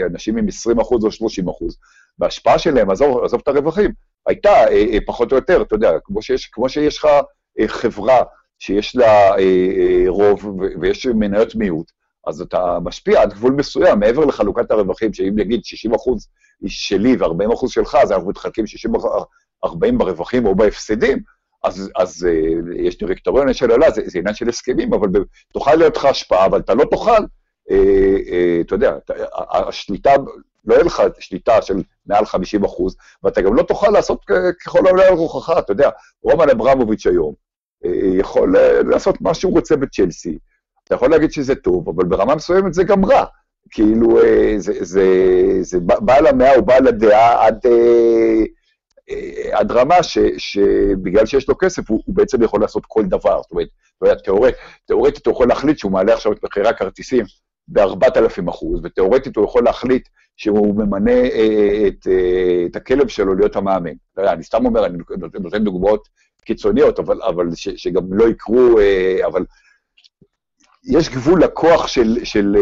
[0.00, 1.78] אה, אנשים עם 20 אחוז או 30 אחוז,
[2.18, 3.90] וההשפעה שלהם, עזוב, עזוב את הרווחים,
[4.26, 7.08] הייתה אה, אה, פחות או יותר, אתה יודע, כמו שיש, כמו שיש לך
[7.60, 8.22] אה, חברה
[8.58, 9.30] שיש לה
[10.08, 11.90] רוב ויש מניות מיעוט,
[12.26, 16.28] אז אתה משפיע עד גבול מסוים, מעבר לחלוקת הרווחים, שאם נגיד 60 אחוז
[16.66, 18.64] שלי ו-40 אחוז שלך, אז אנחנו מתחלקים
[19.64, 21.18] 60-40 ברווחים או בהפסדים,
[21.64, 22.28] אז, אז
[22.76, 25.08] יש דירקטוריון, יש שאלה, זה, זה עניין של הסכמים, אבל
[25.52, 27.22] תוכל להיות לך השפעה, אבל אתה לא תוכל,
[27.70, 28.96] אה, אה, אתה יודע,
[29.50, 30.12] השליטה
[30.66, 34.24] לא יהיה לך שליטה של מעל 50 אחוז, ואתה גם לא תוכל לעשות
[34.64, 35.90] ככל העולה על רוחך, אתה יודע,
[36.22, 37.34] רומן אברמוביץ' היום
[37.84, 40.38] אה, יכול אה, לעשות מה שהוא רוצה בצ'לסי,
[40.84, 43.24] אתה יכול להגיד שזה טוב, אבל ברמה מסוימת זה גם רע.
[43.70, 45.06] כאילו, אה, זה, זה,
[45.60, 47.66] זה בעל המאה הוא בעל הדעה עד,
[49.52, 53.40] עד רמה ש, שבגלל שיש לו כסף, הוא, הוא בעצם יכול לעשות כל דבר.
[53.42, 53.50] זאת
[54.02, 54.54] אומרת, תיאורט,
[54.86, 57.24] תיאורטית הוא יכול להחליט שהוא מעלה עכשיו את מחירי הכרטיסים
[57.68, 63.56] ב-4,000 אחוז, ותיאורטית הוא יכול להחליט שהוא ממנה אה, את, אה, את הכלב שלו להיות
[63.56, 63.94] המאמן.
[64.16, 64.98] לא אני סתם אומר, אני
[65.40, 66.08] נותן דוגמאות
[66.44, 69.44] קיצוניות, אבל, אבל ש, שגם לא יקרו, אה, אבל
[70.84, 72.56] יש גבול לכוח של, של,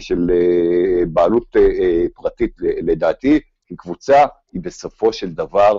[0.00, 0.30] של
[1.08, 1.56] בעלות
[2.14, 5.78] פרטית, לדעתי, כי קבוצה היא בסופו של דבר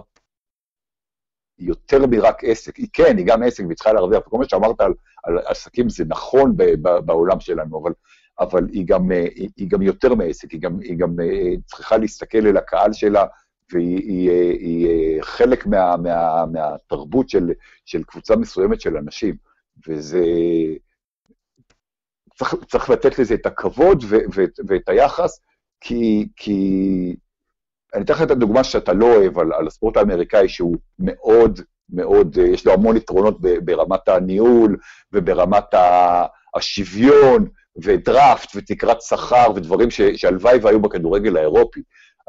[1.59, 2.75] יותר מרק עסק.
[2.75, 6.03] היא כן, היא גם עסק והיא צריכה להרוויח, וכל מה שאמרת על, על עסקים זה
[6.07, 7.91] נכון ב, ב, בעולם שלנו, אבל
[8.39, 12.47] אבל היא גם, אה, היא, גם יותר מעסק, היא גם, היא גם אה, צריכה להסתכל
[12.47, 13.25] אל הקהל שלה,
[13.73, 17.51] והיא היא, אה, היא חלק מה, מה, מהתרבות של,
[17.85, 19.35] של קבוצה מסוימת של אנשים,
[19.87, 20.23] וזה...
[22.37, 25.39] צריך, צריך לתת לזה את הכבוד ו, ו, ואת היחס,
[25.81, 27.15] כי, כי...
[27.93, 32.37] אני אתן לך את הדוגמה שאתה לא אוהב על, על הספורט האמריקאי, שהוא מאוד מאוד,
[32.37, 34.77] יש לו המון יתרונות ברמת הניהול
[35.13, 35.73] וברמת
[36.55, 37.49] השוויון,
[37.83, 41.81] ודראפט ותקרת שכר ודברים שהלוואי והיו בכדורגל האירופי.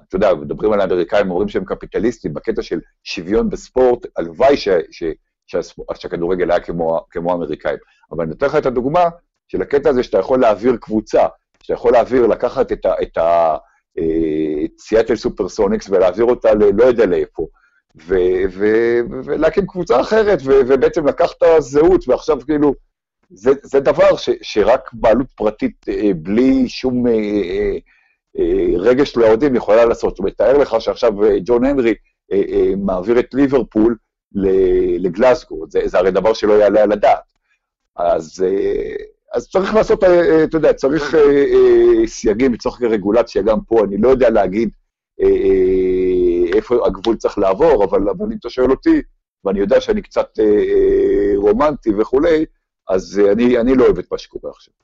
[0.09, 5.05] אתה יודע, מדברים על האמריקאים, אומרים שהם קפיטליסטים, בקטע של שוויון בספורט, הלוואי ש, ש,
[5.95, 7.79] שהכדורגל היה כמו, כמו האמריקאים.
[8.13, 9.05] אבל אני נותן לך את הדוגמה
[9.49, 11.27] של הקטע הזה שאתה יכול להעביר קבוצה,
[11.63, 13.57] שאתה יכול להעביר, לקחת את, ה, את ה,
[13.99, 17.47] אה, סיאטל סופרסוניקס ולהעביר אותה ללא יודע לאיפה,
[17.97, 22.75] ולהקים קבוצה אחרת, ובעצם לקחת זהות, ועכשיו כאילו,
[23.31, 27.79] זה, זה דבר ש, שרק בעלות פרטית אה, בלי שום אה, אה,
[28.38, 30.11] אה, רגש לאוהדים יכולה לעשות.
[30.11, 31.95] זאת אומרת, תאר לך שעכשיו אה, ג'ון הנרי
[32.33, 33.97] אה, אה, מעביר את ליברפול
[34.99, 37.23] לגלסגו, זה, זה הרי דבר שלא יעלה על הדעת.
[37.97, 38.95] אז, אה,
[39.35, 43.85] אז צריך לעשות, אה, אה, אתה יודע, צריך אה, אה, סייגים, צריך רגולציה גם פה,
[43.85, 44.71] אני לא יודע להגיד
[45.21, 49.03] אה, אה, איפה הגבול צריך לעבור, אבל, אבל אם אתה שואל אותי,
[49.45, 52.45] ואני יודע שאני קצת אה, אה, רומנטי וכולי,
[52.90, 54.74] אז אה, אני, אני לא אוהב את מה שקורה עכשיו.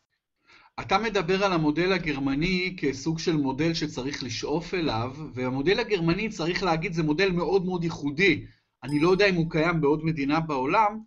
[0.80, 6.92] אתה מדבר על המודל הגרמני כסוג של מודל שצריך לשאוף אליו, והמודל הגרמני, צריך להגיד,
[6.92, 8.44] זה מודל מאוד מאוד ייחודי.
[8.84, 10.98] אני לא יודע אם הוא קיים בעוד מדינה בעולם,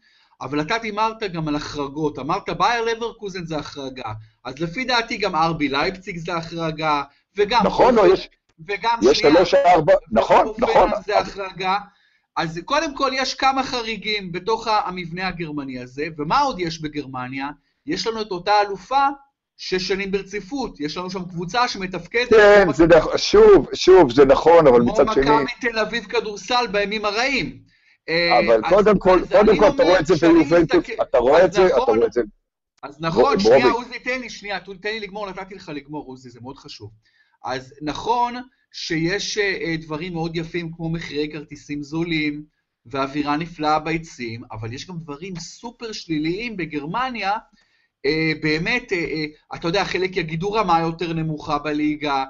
[0.42, 2.20] אבל אתה דימרת גם על החרגות.
[2.20, 7.04] אמרת בייר לברקוזן זה החרגה, אז לפי דעתי גם ארבי לייפציג זה החרגה,
[7.38, 7.62] וגם...
[7.66, 8.30] נכון, לא, יש...
[8.68, 10.90] וגם יש שלוש ארבע, נכון, נכון.
[11.06, 11.78] זה החרגה.
[12.40, 17.50] אז קודם כל יש כמה חריגים בתוך המבנה הגרמני הזה, ומה עוד יש בגרמניה?
[17.86, 19.08] יש לנו את אותה אלופה
[19.58, 22.30] שש שנים ברציפות, יש לנו שם קבוצה שמתפקדת...
[22.30, 25.24] כן, זה נכון, שוב, שוב, זה נכון, אבל מצד שני...
[25.24, 27.60] כמו מכבי תל אביב כדורסל בימים הרעים.
[28.10, 31.68] אבל אה, קודם כל, קודם כל, אתה רואה את זה ביובנטוס, אתה רואה את זה,
[31.68, 32.22] אתה נכון, רואה את זה...
[32.84, 36.40] אז נכון, שנייה, עוזי, תן לי, שנייה, תן לי לגמור, נתתי לך לגמור, עוזי, זה
[36.42, 36.92] מאוד חשוב.
[37.46, 38.36] אז נכון
[38.72, 42.44] שיש אה, דברים מאוד יפים כמו מחירי כרטיסים זולים
[42.86, 47.32] ואווירה נפלאה ביציעים, אבל יש גם דברים סופר שליליים בגרמניה,
[48.06, 52.26] אה, באמת, אה, אתה יודע, חלק יגידו רמה יותר נמוכה בליגה,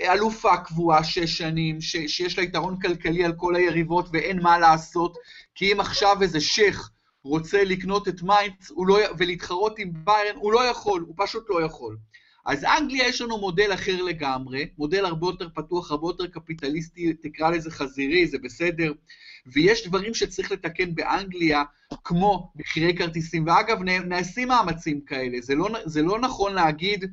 [0.00, 5.16] אלופה קבועה שש שנים, שיש לה יתרון כלכלי על כל היריבות ואין מה לעשות,
[5.54, 6.90] כי אם עכשיו איזה שייח
[7.24, 11.96] רוצה לקנות את מיינץ, לא, ולהתחרות עם ביירן, הוא לא יכול, הוא פשוט לא יכול.
[12.46, 17.50] אז אנגליה יש לנו מודל אחר לגמרי, מודל הרבה יותר פתוח, הרבה יותר קפיטליסטי, תקרא
[17.50, 18.92] לזה חזירי, זה בסדר,
[19.46, 21.62] ויש דברים שצריך לתקן באנגליה,
[22.04, 27.04] כמו מחירי כרטיסים, ואגב, נעשים מאמצים כאלה, זה לא, זה לא נכון להגיד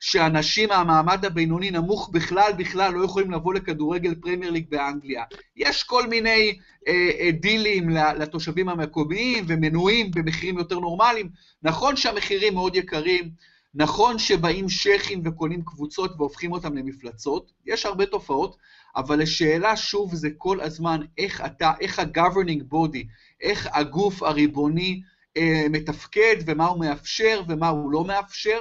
[0.00, 5.24] שאנשים מהמעמד הבינוני נמוך בכלל בכלל לא יכולים לבוא לכדורגל פרמייר ליג באנגליה.
[5.56, 11.28] יש כל מיני אה, אה, דילים לתושבים המקומיים ומנויים במחירים יותר נורמליים.
[11.62, 13.30] נכון שהמחירים מאוד יקרים,
[13.78, 18.56] נכון שבאים שייחים וקונים קבוצות והופכים אותם למפלצות, יש הרבה תופעות,
[18.96, 23.04] אבל השאלה שוב זה כל הזמן איך אתה, איך ה-governing body,
[23.40, 25.02] איך הגוף הריבוני
[25.36, 28.58] אה, מתפקד ומה הוא מאפשר ומה הוא לא מאפשר,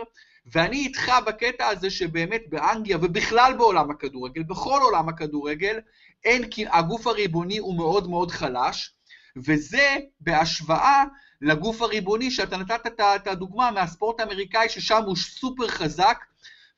[0.53, 5.79] ואני איתך בקטע הזה שבאמת באנגליה ובכלל בעולם הכדורגל, בכל עולם הכדורגל,
[6.23, 8.93] אין, הגוף הריבוני הוא מאוד מאוד חלש,
[9.37, 11.03] וזה בהשוואה
[11.45, 16.17] לגוף הריבוני, שאתה נתת את הדוגמה מהספורט האמריקאי, ששם הוא סופר חזק,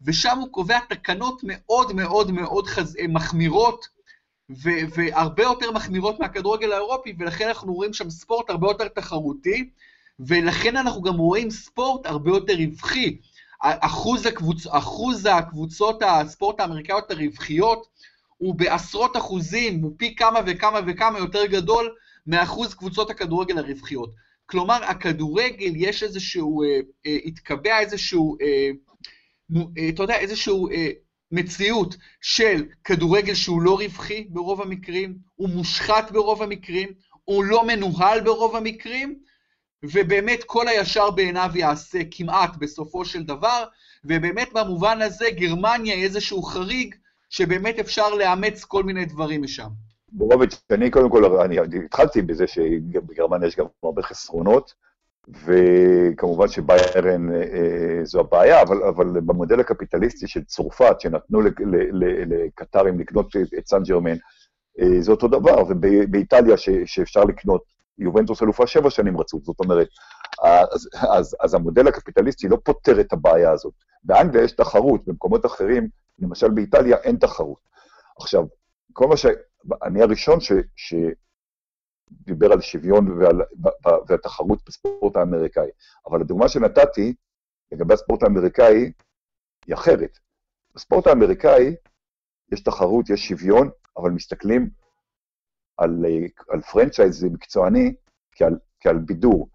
[0.01, 2.97] ושם הוא קובע תקנות מאוד מאוד מאוד חז...
[3.09, 3.87] מחמירות,
[4.49, 9.69] ו- והרבה יותר מחמירות מהכדורגל האירופי, ולכן אנחנו רואים שם ספורט הרבה יותר תחרותי,
[10.19, 13.17] ולכן אנחנו גם רואים ספורט הרבה יותר רווחי.
[13.61, 14.67] אחוז, הקבוצ...
[14.67, 17.87] אחוז הקבוצות הספורט האמריקאיות הרווחיות
[18.37, 21.95] הוא בעשרות אחוזים, הוא פי כמה וכמה וכמה יותר גדול
[22.27, 24.26] מאחוז קבוצות הכדורגל הרווחיות.
[24.49, 28.69] כלומר, הכדורגל, יש איזשהו, אה, אה, התקבע איזשהו, אה,
[29.77, 30.89] אה, אתה יודע, איזשהו אה,
[31.31, 36.89] מציאות של כדורגל שהוא לא רווחי ברוב המקרים, הוא מושחת ברוב המקרים,
[37.23, 39.19] הוא לא מנוהל ברוב המקרים,
[39.83, 43.63] ובאמת כל הישר בעיניו יעשה כמעט בסופו של דבר,
[44.03, 46.95] ובאמת במובן הזה גרמניה היא איזשהו חריג
[47.29, 49.69] שבאמת אפשר לאמץ כל מיני דברים משם.
[50.11, 54.73] בורוביץ', אני קודם כל, אני התחלתי בזה שבגרמניה יש גם הרבה חסרונות,
[55.45, 61.41] וכמובן שביירן אה, אה, זו הבעיה, אבל, אבל במודל הקפיטליסטי של צרפת, שנתנו
[62.25, 64.15] לקטרים לקנות את סן ג'רמן,
[64.79, 67.63] אה, זה אותו דבר, ובאיטליה ש, שאפשר לקנות,
[67.99, 69.87] יובנטוס אלופה שבע שנים רצוף, זאת אומרת,
[70.43, 73.73] אז, אז, אז המודל הקפיטליסטי לא פותר את הבעיה הזאת.
[74.03, 75.87] באנגליה יש תחרות, במקומות אחרים,
[76.19, 77.59] למשל באיטליה אין תחרות.
[78.19, 78.45] עכשיו,
[78.93, 79.25] כל מה ש...
[79.83, 80.51] אני הראשון ש...
[80.75, 83.41] שדיבר על שוויון ועל,
[84.07, 85.69] והתחרות בספורט האמריקאי,
[86.09, 87.13] אבל הדוגמה שנתתי
[87.71, 88.91] לגבי הספורט האמריקאי
[89.65, 90.17] היא אחרת.
[90.75, 91.75] בספורט האמריקאי
[92.51, 94.69] יש תחרות, יש שוויון, אבל מסתכלים
[95.77, 96.05] על,
[96.49, 97.95] על פרנצ'ייז מקצועני
[98.31, 99.49] כעל, כעל בידור.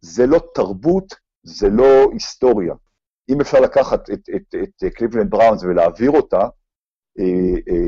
[0.00, 2.74] זה לא תרבות, זה לא היסטוריה.
[3.28, 6.48] אם אפשר לקחת את, את, את, את קליבלנד בראונס ולהעביר אותה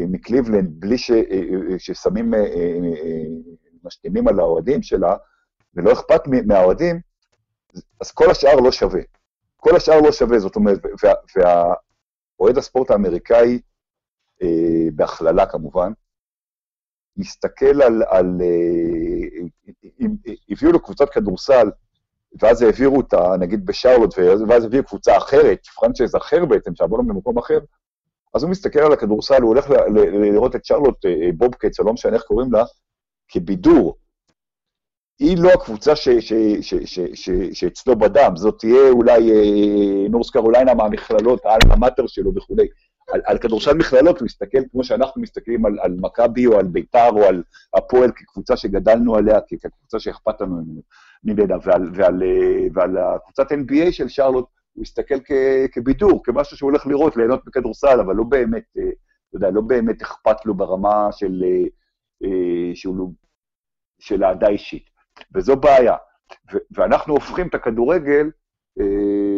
[0.08, 2.34] מקליבלנד בלי ש, אה, ששמים,
[3.84, 5.16] משתינים על האוהדים שלה,
[5.74, 7.00] ולא אכפת מהאוהדים,
[8.00, 9.00] אז כל השאר לא שווה.
[9.56, 10.78] כל השאר לא שווה, זאת אומרת,
[11.36, 13.60] והאוהד הספורט האמריקאי,
[14.94, 15.92] בהכללה כמובן,
[17.16, 18.40] מסתכל על, על
[20.00, 20.16] אם
[20.48, 21.70] הביאו לו קבוצת כדורסל,
[22.40, 24.14] ואז העבירו אותה, נגיד בשרלוט,
[24.48, 27.58] ואז הביאו קבוצה אחרת, פרנצ'ייז אחר בעצם, שעבור במקום אחר,
[28.34, 29.70] אז הוא מסתכל על הכדורסל, הוא הולך
[30.32, 32.64] לראות את שרלוט אה, אה, בובקץ, או לא משנה איך קוראים לה,
[33.28, 33.96] כבידור.
[35.18, 35.92] היא לא הקבוצה
[37.52, 42.66] שאצלו בדם, זאת תהיה אולי אה, נורס קרוליינה מהמכללות, האלמה מאטר שלו וכולי.
[43.12, 47.08] על, על כדורסל מכללות הוא מסתכל כמו שאנחנו מסתכלים על, על מכבי או על ביתר
[47.10, 47.42] או על
[47.74, 50.62] הפועל כקבוצה שגדלנו עליה, כקבוצה שאכפת לנו
[51.24, 52.22] ממנה, ועל, ועל,
[52.74, 54.46] ועל הקבוצת NBA של שרלוט,
[54.80, 55.14] הוא מסתכל
[55.72, 60.02] כבידור, כמשהו שהוא הולך לראות, ליהנות בכדורסל, אבל לא באמת, אה, אתה יודע, לא באמת
[60.02, 61.64] אכפת לו ברמה של, אה,
[62.24, 63.04] אה, שהוא, לא,
[63.98, 64.84] של אהדה אישית.
[65.34, 65.96] וזו בעיה.
[66.70, 68.30] ואנחנו הופכים את הכדורגל,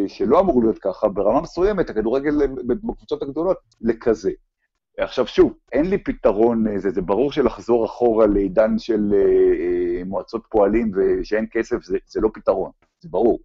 [0.07, 4.31] שלא אמור להיות ככה, ברמה מסוימת, הכדורגל בקבוצות הגדולות, לכזה.
[4.97, 9.13] עכשיו שוב, אין לי פתרון, זה, זה ברור שלחזור אחורה לעידן של
[10.05, 13.39] מועצות פועלים ושאין כסף, זה, זה לא פתרון, זה ברור.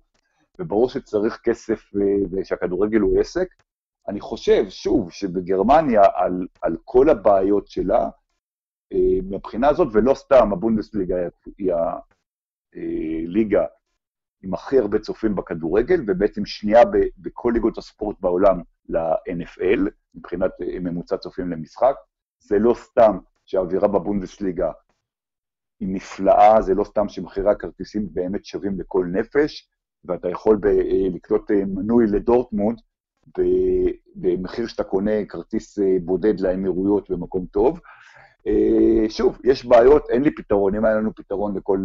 [0.59, 1.91] וברור שצריך כסף
[2.31, 3.49] ושהכדורגל הוא עסק.
[4.09, 8.09] אני חושב, שוב, שבגרמניה, על, על כל הבעיות שלה,
[8.93, 11.17] אה, מבחינה הזאת, ולא סתם, הבונדסליגה
[11.59, 11.73] היא
[12.73, 13.65] הליגה
[14.43, 16.81] עם הכי הרבה צופים בכדורגל, ובעצם שנייה
[17.19, 21.95] בכל ליגות הספורט בעולם ל-NFL, מבחינת אה, ממוצע צופים למשחק.
[22.39, 24.73] זה לא סתם שהאווירה בבונדסליגה
[25.81, 29.69] היא נפלאה, זה לא סתם שמחירי הכרטיסים באמת שווים לכל נפש,
[30.05, 30.67] ואתה יכול ב,
[31.15, 32.79] לקנות מנוי לדורטמונד
[34.15, 37.81] במחיר שאתה קונה כרטיס בודד לאמירויות במקום טוב.
[39.09, 41.79] שוב, יש בעיות, אין לי פתרון, אם היה לנו פתרון לכל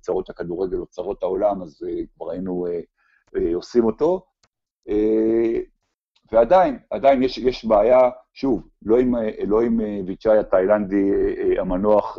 [0.00, 1.86] צרות הכדורגל או צרות העולם, אז
[2.16, 2.66] כבר היינו
[3.54, 4.26] עושים אותו.
[6.32, 9.14] ועדיין, עדיין יש, יש בעיה, שוב, לא עם,
[9.46, 11.10] לא עם ויצ'אי התאילנדי
[11.58, 12.18] המנוח,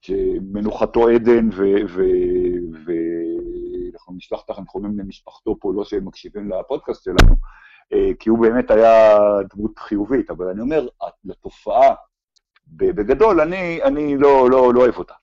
[0.00, 1.48] שמנוחתו עדן,
[4.10, 7.36] ואנחנו נשלח את התנחומים למשפחתו פה, לא שהם מקשיבים לפודקאסט שלנו,
[8.18, 9.18] כי הוא באמת היה
[9.54, 10.86] דמות חיובית, אבל אני אומר,
[11.24, 11.94] לתופעה,
[12.66, 15.14] בגדול, אני, אני לא, לא, לא אוהב אותה.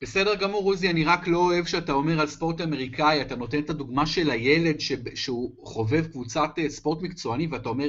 [0.00, 3.70] בסדר גמור, עוזי, אני רק לא אוהב שאתה אומר על ספורט אמריקאי, אתה נותן את
[3.70, 4.92] הדוגמה של הילד ש...
[5.14, 7.86] שהוא חובב קבוצת אה, ספורט מקצועני, ואתה אומר,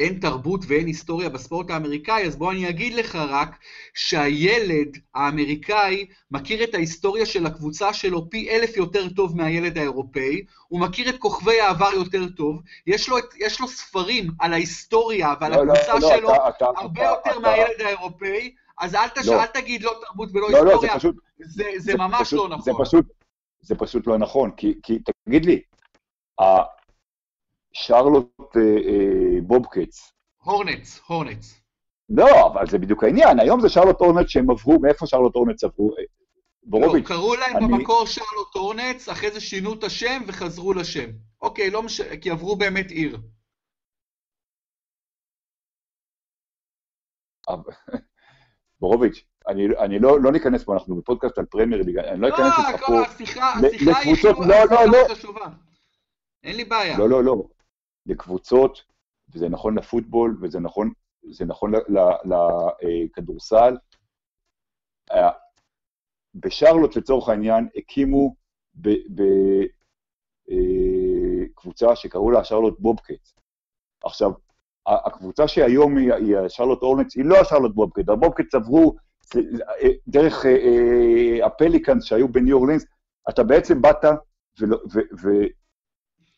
[0.00, 3.58] אין תרבות ואין היסטוריה בספורט האמריקאי, אז בוא אני אגיד לך רק
[3.94, 10.80] שהילד האמריקאי מכיר את ההיסטוריה של הקבוצה שלו פי אלף יותר טוב מהילד האירופאי, הוא
[10.80, 15.66] מכיר את כוכבי העבר יותר טוב, יש לו, יש לו ספרים על ההיסטוריה ועל לא,
[15.66, 19.28] לא הקבוצה לא, שלו לא, אתה, הרבה אתה, יותר אתה, מהילד האירופאי, אז אל, תש...
[19.28, 19.42] לא.
[19.42, 22.38] אל תגיד לא תרבות ולא לא, היסטוריה, לא, זה, פשוט, זה, זה, זה ממש פשוט,
[22.38, 22.64] לא נכון.
[22.64, 23.06] זה פשוט,
[23.60, 25.60] זה פשוט לא נכון, כי, כי תגיד לי,
[27.72, 30.12] שרלוט אה, אה, בובקץ.
[30.42, 31.60] הורנץ, הורנץ.
[32.08, 35.90] לא, אבל זה בדיוק העניין, היום זה שרלוט הורנץ שהם עברו, מאיפה שרלוט הורנץ עברו?
[35.98, 36.02] אה,
[36.62, 37.02] בורוביץ'.
[37.02, 37.66] לא, קראו להם אני...
[37.66, 41.10] במקור שרלוט הורנץ, אחרי זה שינו את השם וחזרו לשם.
[41.42, 43.18] אוקיי, לא משנה, כי עברו באמת עיר.
[48.80, 52.38] בורוביץ', אני, אני לא, לא ניכנס פה, אנחנו בפודקאסט על פרמייר ליג, אני לא אכנס
[52.38, 52.92] לא, איתך פה...
[52.92, 54.16] לא, השיחה היא
[54.46, 55.46] לא, לא, חשובה.
[56.44, 56.98] אין לי בעיה.
[56.98, 57.44] לא, לא, לא.
[58.06, 58.84] לקבוצות,
[59.34, 60.92] וזה נכון לפוטבול, וזה נכון,
[61.46, 61.72] נכון
[62.24, 63.76] לכדורסל.
[65.12, 65.30] אה,
[66.34, 68.34] בשרלוט, לצורך העניין, הקימו
[70.44, 73.28] בקבוצה אה, שקראו לה שרלוט בובקט.
[74.04, 74.30] עכשיו,
[74.86, 78.96] הקבוצה שהיום היא, השרלוט אורנץ, היא לא השרלוט בובקט, הבובקט עברו
[80.08, 82.84] דרך אה, אה, הפליקאנס שהיו בניו אורלינס,
[83.28, 84.04] אתה בעצם באת,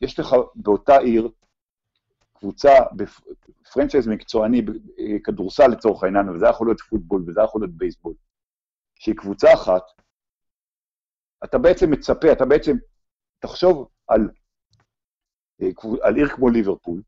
[0.01, 1.29] ויש לך באותה עיר
[2.43, 4.63] קבוצה בפרנצ'ייז מקצועני,
[5.25, 8.15] כדורסל לצורך העניין, וזה יכול להיות פוטבול וזה יכול להיות בייסבול,
[8.95, 9.83] שהיא קבוצה אחת,
[11.45, 12.77] אתה בעצם מצפה, אתה בעצם,
[13.39, 14.31] תחשוב על,
[15.63, 15.69] אה,
[16.03, 17.03] על עיר כמו ליברפול,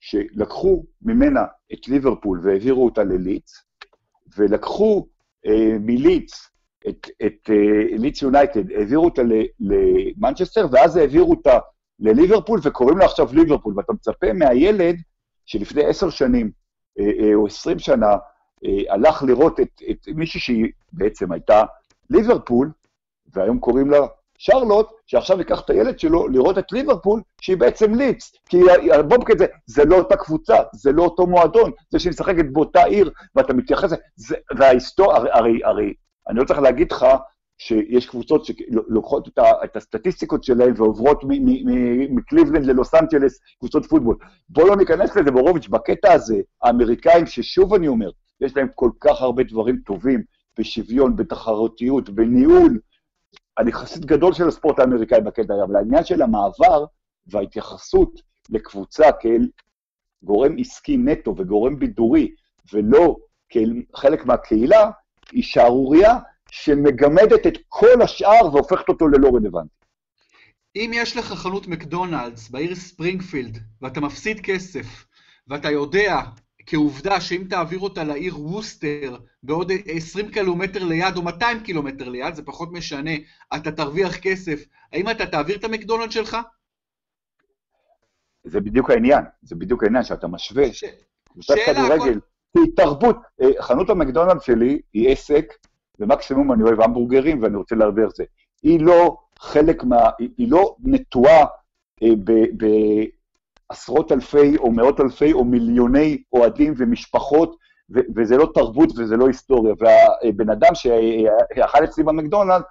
[0.00, 3.52] שלקחו ממנה את ליברפול והעבירו אותה לליץ,
[4.36, 5.08] ולקחו
[5.46, 6.50] אה, מליץ
[6.88, 9.22] את, את אה, ליץ יונייטד, העבירו אותה
[9.60, 11.58] למנצ'סטר, ואז העבירו אותה
[12.00, 14.96] לליברפול, וקוראים לה עכשיו ליברפול, ואתה מצפה מהילד
[15.46, 16.50] שלפני עשר שנים
[16.98, 18.16] אה, אה, או עשרים שנה
[18.64, 21.62] אה, הלך לראות את, את מישהי שהיא בעצם הייתה
[22.10, 22.70] ליברפול,
[23.34, 23.98] והיום קוראים לה
[24.38, 28.32] שרלוט, שעכשיו ייקח את הילד שלו לראות את ליברפול, שהיא בעצם ליץ.
[28.48, 28.60] כי
[28.94, 33.10] הבובקט זה, זה לא אותה קבוצה, זה לא אותו מועדון, זה שהיא משחקת באותה עיר,
[33.34, 35.94] ואתה מתייחס לזה, וההיסטוריה, הרי, הרי, הרי,
[36.28, 37.06] אני לא צריך להגיד לך
[37.58, 41.24] שיש קבוצות שלוקחות את, את הסטטיסטיקות שלהן ועוברות
[42.10, 44.16] מקליבלנד ללוס אנג'לס, קבוצות פוטבול.
[44.48, 49.22] בוא לא ניכנס לזה, בורוביץ', בקטע הזה, האמריקאים, ששוב אני אומר, יש להם כל כך
[49.22, 50.22] הרבה דברים טובים
[50.58, 52.78] בשוויון, בתחרותיות, בניהול,
[53.58, 56.84] אני חסיד גדול של הספורט האמריקאי בקטע, אבל העניין של המעבר
[57.26, 59.48] וההתייחסות לקבוצה כאל
[60.22, 62.34] גורם עסקי נטו וגורם בידורי,
[62.72, 63.16] ולא
[63.48, 64.90] כאל חלק מהקהילה,
[65.32, 66.18] היא שערורייה
[66.54, 69.74] שמגמדת את כל השאר והופכת אותו ללא רלוונטי.
[70.76, 75.06] אם יש לך חנות מקדונלדס בעיר ספרינגפילד, ואתה מפסיד כסף,
[75.48, 76.20] ואתה יודע
[76.66, 82.42] כעובדה שאם תעביר אותה לעיר ווסטר בעוד 20 קילומטר ליד או 200 קילומטר ליד, זה
[82.42, 83.10] פחות משנה,
[83.56, 86.36] אתה תרוויח כסף, האם אתה תעביר את המקדונלד שלך?
[88.44, 90.72] זה בדיוק העניין, זה בדיוק העניין שאתה משווה.
[90.72, 90.84] ש...
[91.24, 92.20] קבוצת כדורגל,
[92.54, 93.16] היא תרבות.
[93.42, 95.44] אה, חנות המקדונלד שלי היא עסק,
[95.98, 98.24] ומקסימום אני אוהב המבורגרים ואני רוצה להרוויח זה.
[98.62, 100.10] היא לא חלק מה...
[100.18, 101.44] היא, היא לא נטועה
[102.02, 102.66] אה, ב, ב,
[103.68, 107.56] עשרות אלפי או מאות אלפי או מיליוני אוהדים ומשפחות,
[107.94, 109.74] ו- וזה לא תרבות וזה לא היסטוריה.
[109.78, 112.62] והבן אדם שאכל אצלי במקדונלד,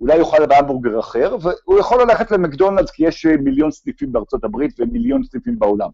[0.00, 5.24] אולי יאכל בהמבורגר אחר, והוא יכול ללכת למקדונלדס כי יש מיליון סניפים בארצות הברית ומיליון
[5.24, 5.90] סניפים בעולם.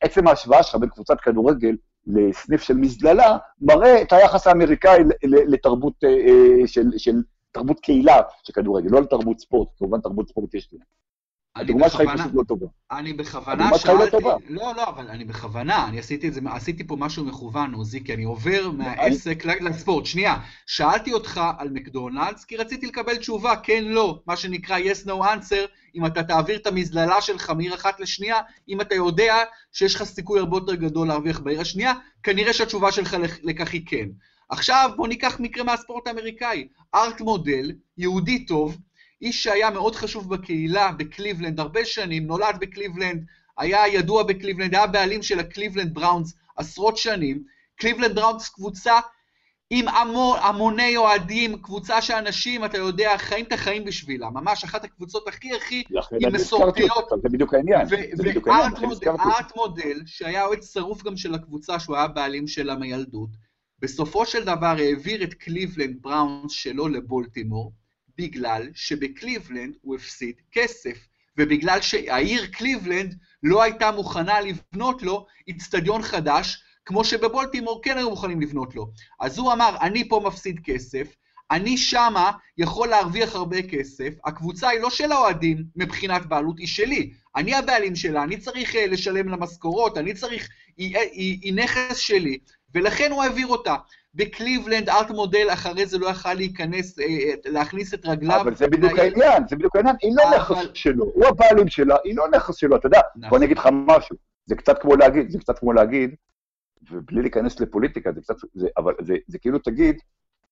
[0.00, 1.76] עצם ההשוואה שלך בין קבוצת כדורגל
[2.06, 7.22] לסניף של מזללה, מראה את היחס האמריקאי לתרבות אה, אה, של, של
[7.52, 10.78] תרבות קהילה של כדורגל, לא לתרבות ספורט, כמובן תרבות ספורט יש לי.
[11.56, 12.66] הדוגמה שלך היא פשוט לא טובה.
[12.90, 14.16] אני בכוונה שאלתי...
[14.48, 18.14] לא, לא, אבל אני בכוונה, אני עשיתי את זה, עשיתי פה משהו מכוון, עוזי, כי
[18.14, 20.06] אני עובר מהעסק לספורט.
[20.06, 20.36] שנייה,
[20.66, 25.68] שאלתי אותך על מקדונלדס, כי רציתי לקבל תשובה, כן, לא, מה שנקרא yes, no answer,
[25.94, 29.36] אם אתה תעביר את המזללה שלך מעיר אחת לשנייה, אם אתה יודע
[29.72, 31.92] שיש לך סיכוי הרבה יותר גדול להרוויח בעיר השנייה,
[32.22, 34.08] כנראה שהתשובה שלך לכך היא כן.
[34.48, 36.68] עכשיו בוא ניקח מקרה מהספורט האמריקאי.
[36.94, 38.78] ארט מודל, יהודי טוב,
[39.22, 43.24] איש שהיה מאוד חשוב בקהילה בקליבלנד הרבה שנים, נולד בקליבלנד,
[43.58, 47.44] היה ידוע בקליבלנד, היה בעלים של הקליבלנד בראונס עשרות שנים.
[47.76, 49.00] קליבלנד בראונס קבוצה
[49.70, 54.84] עם המון, המוני אוהדים, קבוצה של אנשים, אתה יודע, חיים את החיים בשבילה, ממש אחת
[54.84, 55.84] הקבוצות הכי הכי
[56.20, 57.08] עם מסורתיות.
[57.22, 58.72] זה בדיוק העניין, זה בדיוק העניין.
[59.02, 63.30] וארט מודל, שהיה אוהד שרוף גם של הקבוצה, שהוא היה בעלים שלה מילדות,
[63.78, 67.72] בסופו של דבר העביר את קליבלנד בראונס שלו לבולטימור,
[68.18, 71.08] בגלל שבקליבלנד הוא הפסיד כסף,
[71.38, 78.40] ובגלל שהעיר קליבלנד לא הייתה מוכנה לבנות לו איצטדיון חדש, כמו שבבולטימור כן היו מוכנים
[78.40, 78.90] לבנות לו.
[79.20, 81.14] אז הוא אמר, אני פה מפסיד כסף,
[81.50, 87.12] אני שמה יכול להרוויח הרבה כסף, הקבוצה היא לא של האוהדים מבחינת בעלות, היא שלי.
[87.36, 91.96] אני הבעלים שלה, אני צריך אה, לשלם לה משכורות, אני צריך, היא, היא, היא נכס
[91.96, 92.38] שלי,
[92.74, 93.76] ולכן הוא העביר אותה.
[94.14, 98.40] בקליבלנד ארט מודל אחרי זה לא יכל להיכנס, אה, אה, להכניס את רגליו.
[98.40, 102.16] אבל זה בדיוק העניין, זה בדיוק העניין, היא לא נכס שלו, הוא הבעלים שלה, היא
[102.16, 103.38] לא נכס שלו, אתה יודע, בוא נכון.
[103.38, 106.14] אני אגיד לך משהו, זה קצת כמו להגיד, זה קצת כמו להגיד,
[106.90, 109.96] ובלי להיכנס לפוליטיקה, זה קצת, זה, אבל זה, זה כאילו תגיד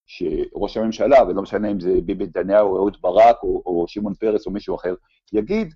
[0.06, 4.46] שראש הממשלה, ולא משנה אם זה ביבי נתניהו או אהוד ברק או, או שמעון פרס
[4.46, 4.94] או מישהו אחר,
[5.32, 5.74] יגיד,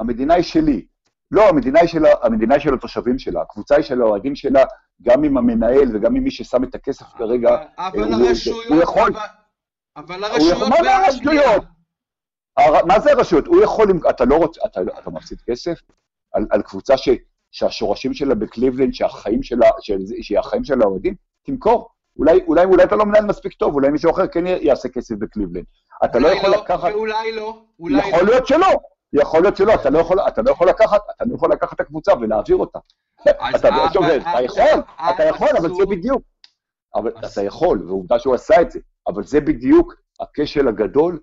[0.00, 0.86] המדינה היא שלי,
[1.30, 4.64] לא, המדינה היא, של, המדינה היא של התושבים שלה, הקבוצה היא של האוהדים שלה,
[5.02, 7.56] גם עם המנהל וגם עם מי ששם את הכסף כרגע.
[7.78, 8.66] אבל הרשויות...
[8.68, 9.10] הוא יכול...
[9.96, 10.68] אבל הרשויות...
[10.68, 11.64] מה זה הרשויות?
[12.86, 13.46] מה זה הרשויות?
[13.46, 15.78] הוא יכול, אתה לא רוצה, אתה, אתה מפסיד כסף
[16.32, 17.08] על, על קבוצה ש,
[17.50, 19.66] שהשורשים שלה בקליבלנד, שהחיים שלה,
[20.22, 21.14] שהיא החיים של האוהדים?
[21.42, 21.88] תמכור.
[22.18, 25.64] אולי, אולי, אולי אתה לא מנהל מספיק טוב, אולי מישהו אחר כן יעשה כסף בקליבלנד.
[26.04, 26.92] אתה לא יכול לא, לקחת...
[26.92, 28.26] ואולי לא, אולי יכול לא.
[28.26, 28.66] להיות שלא,
[29.12, 31.80] יכול להיות שלא, אתה לא יכול, אתה לא יכול לקחת, אתה לא יכול לקחת את
[31.80, 32.78] הקבוצה ולהעביר אותה.
[33.56, 34.82] אתה לא שובר, אתה יכול,
[35.14, 36.22] אתה יכול, אבל זה בדיוק.
[36.94, 41.20] אבל אתה יכול, ועובדה שהוא עשה את זה, אבל זה בדיוק הכשל הגדול,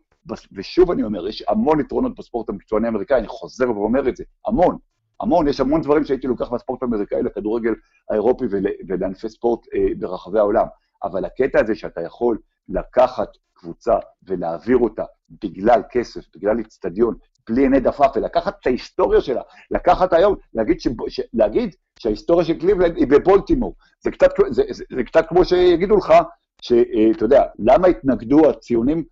[0.51, 4.77] ושוב אני אומר, יש המון יתרונות בספורט המקצועני האמריקאי, אני חוזר ואומר את זה, המון,
[5.21, 7.73] המון, יש המון דברים שהייתי לוקח מהספורט האמריקאי לכדורגל
[8.09, 8.45] האירופי
[8.88, 10.65] ולענפי ספורט אה, ברחבי העולם,
[11.03, 12.38] אבל הקטע הזה שאתה יכול
[12.69, 15.03] לקחת קבוצה ולהעביר אותה
[15.43, 17.15] בגלל כסף, בגלל איצטדיון,
[17.49, 19.41] בלי עיני דפף, ולקחת את ההיסטוריה שלה,
[19.71, 23.75] לקחת היום, להגיד, ש, ש, להגיד שההיסטוריה של קליבלנד היא בבולטימור.
[24.03, 26.13] זה קצת, זה, זה, זה קצת כמו שיגידו לך,
[26.61, 29.03] שאתה אה, יודע, למה התנגדו הציונים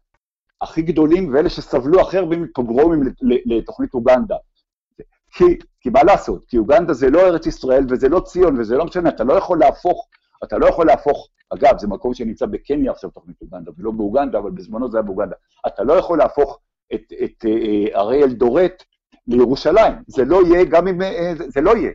[0.61, 3.01] הכי גדולים ואלה שסבלו הכי הרבה מפוגרומים
[3.45, 4.35] לתוכנית אוגנדה?
[5.31, 5.43] כי,
[5.81, 6.45] כי מה לעשות?
[6.45, 9.59] כי אוגנדה זה לא ארץ ישראל וזה לא ציון וזה לא משנה, אתה לא יכול
[9.59, 10.07] להפוך,
[10.43, 14.51] אתה לא יכול להפוך, אגב, זה מקום שנמצא בקניה עכשיו, תוכנית אוגנדה, ולא באוגנדה, אבל
[14.51, 15.35] בזמנו זה היה באוגנדה.
[15.67, 16.59] אתה לא יכול להפוך
[16.93, 18.83] את, את אה, הרי אלדורט
[19.27, 19.93] לירושלים.
[20.07, 21.01] זה לא יהיה גם אם...
[21.01, 21.91] אה, זה, לא יהיה.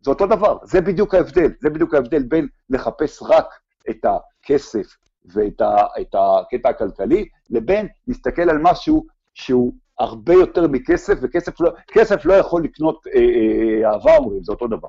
[0.00, 1.50] זה אותו דבר, זה בדיוק ההבדל.
[1.60, 3.46] זה בדיוק ההבדל בין לחפש רק
[3.90, 4.86] את הכסף
[5.24, 11.70] ואת ה, את הקטע הכלכלי, לבין להסתכל על משהו שהוא הרבה יותר מכסף, וכסף לא,
[12.24, 14.88] לא יכול לקנות אה, אה, אהבה, אומרים, זה אותו דבר.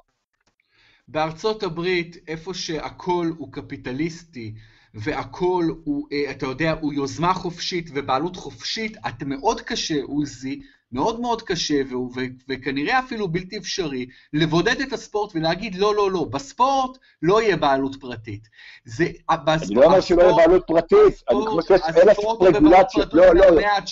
[1.07, 4.53] בארצות הברית, איפה שהכל הוא קפיטליסטי,
[4.94, 11.20] והכל הוא, אה, אתה יודע, הוא יוזמה חופשית ובעלות חופשית, את מאוד קשה, עוזי, מאוד
[11.20, 12.20] מאוד קשה, והוא, ו,
[12.50, 17.96] וכנראה אפילו בלתי אפשרי, לבודד את הספורט ולהגיד, לא, לא, לא, בספורט לא יהיה בעלות
[18.00, 18.48] פרטית.
[18.86, 19.06] זה,
[19.46, 19.62] בספורט...
[19.64, 23.46] אני לא אומר שלא יהיה בעלות פרטית, אני חושב שיש אלף רגולציות, לא, לא,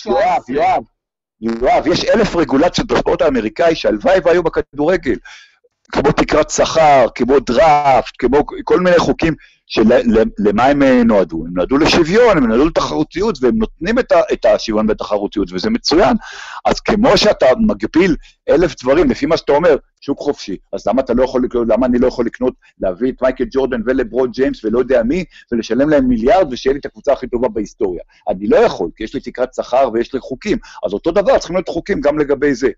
[0.06, 0.82] יואב, יואב,
[1.40, 5.16] יואב, יש אלף רגולציות בספורט האמריקאי שהלוואי והיו בכדורגל.
[5.92, 9.34] כמו תקרת שכר, כמו דראפט, כמו כל מיני חוקים
[9.72, 11.44] שלמה הם אה, נועדו?
[11.46, 16.16] הם נועדו לשוויון, הם נועדו לתחרותיות, והם נותנים את, ה, את השוויון והתחרותיות, וזה מצוין.
[16.64, 18.16] אז כמו שאתה מגביל
[18.48, 21.86] אלף דברים, לפי מה שאתה אומר, שוק חופשי, אז למה אתה לא יכול לקנות, למה
[21.86, 26.08] אני לא יכול לקנות, להביא את מייקל ג'ורדן ולברוד ג'יימס ולא יודע מי, ולשלם להם
[26.08, 28.02] מיליארד ושיהיה לי את הקבוצה הכי טובה בהיסטוריה?
[28.28, 30.58] אני לא יכול, כי יש לי תקרת שכר ויש לי חוקים.
[30.86, 32.70] אז אותו דבר, צריכים להיות חוקים גם לגבי זה.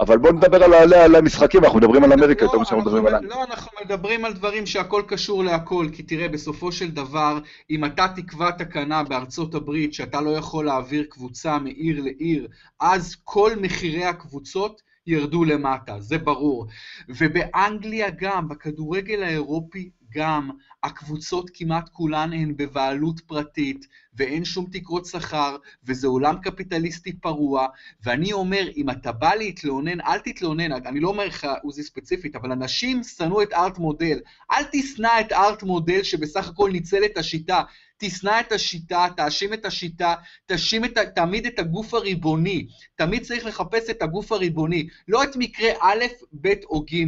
[0.00, 3.24] אבל בואו נדבר על, על המשחקים, אנחנו מדברים על אמריקה יותר ממה שאנחנו מדברים על...
[3.24, 7.38] לא, אנחנו מדברים על דברים שהכל קשור להכל, כי תראה, בסופו של דבר,
[7.70, 12.48] אם אתה תקבע תקנה בארצות הברית שאתה לא יכול להעביר קבוצה מעיר לעיר,
[12.80, 16.66] אז כל מחירי הקבוצות ירדו למטה, זה ברור.
[17.08, 20.50] ובאנגליה גם, בכדורגל האירופי גם
[20.82, 27.66] הקבוצות כמעט כולן הן בבעלות פרטית, ואין שום תקרות שכר, וזה עולם קפיטליסטי פרוע,
[28.04, 32.52] ואני אומר, אם אתה בא להתלונן, אל תתלונן, אני לא אומר לך, עוזי ספציפית, אבל
[32.52, 34.18] אנשים שנאו את ארט מודל.
[34.52, 37.62] אל תשנא את ארט מודל שבסך הכל ניצל את השיטה.
[37.98, 40.14] תשנא את השיטה, תאשים את השיטה,
[40.46, 42.66] תאשים את, תעמיד את הגוף הריבוני.
[42.96, 46.04] תמיד צריך לחפש את הגוף הריבוני, לא את מקרה א',
[46.40, 47.04] ב' או ג'.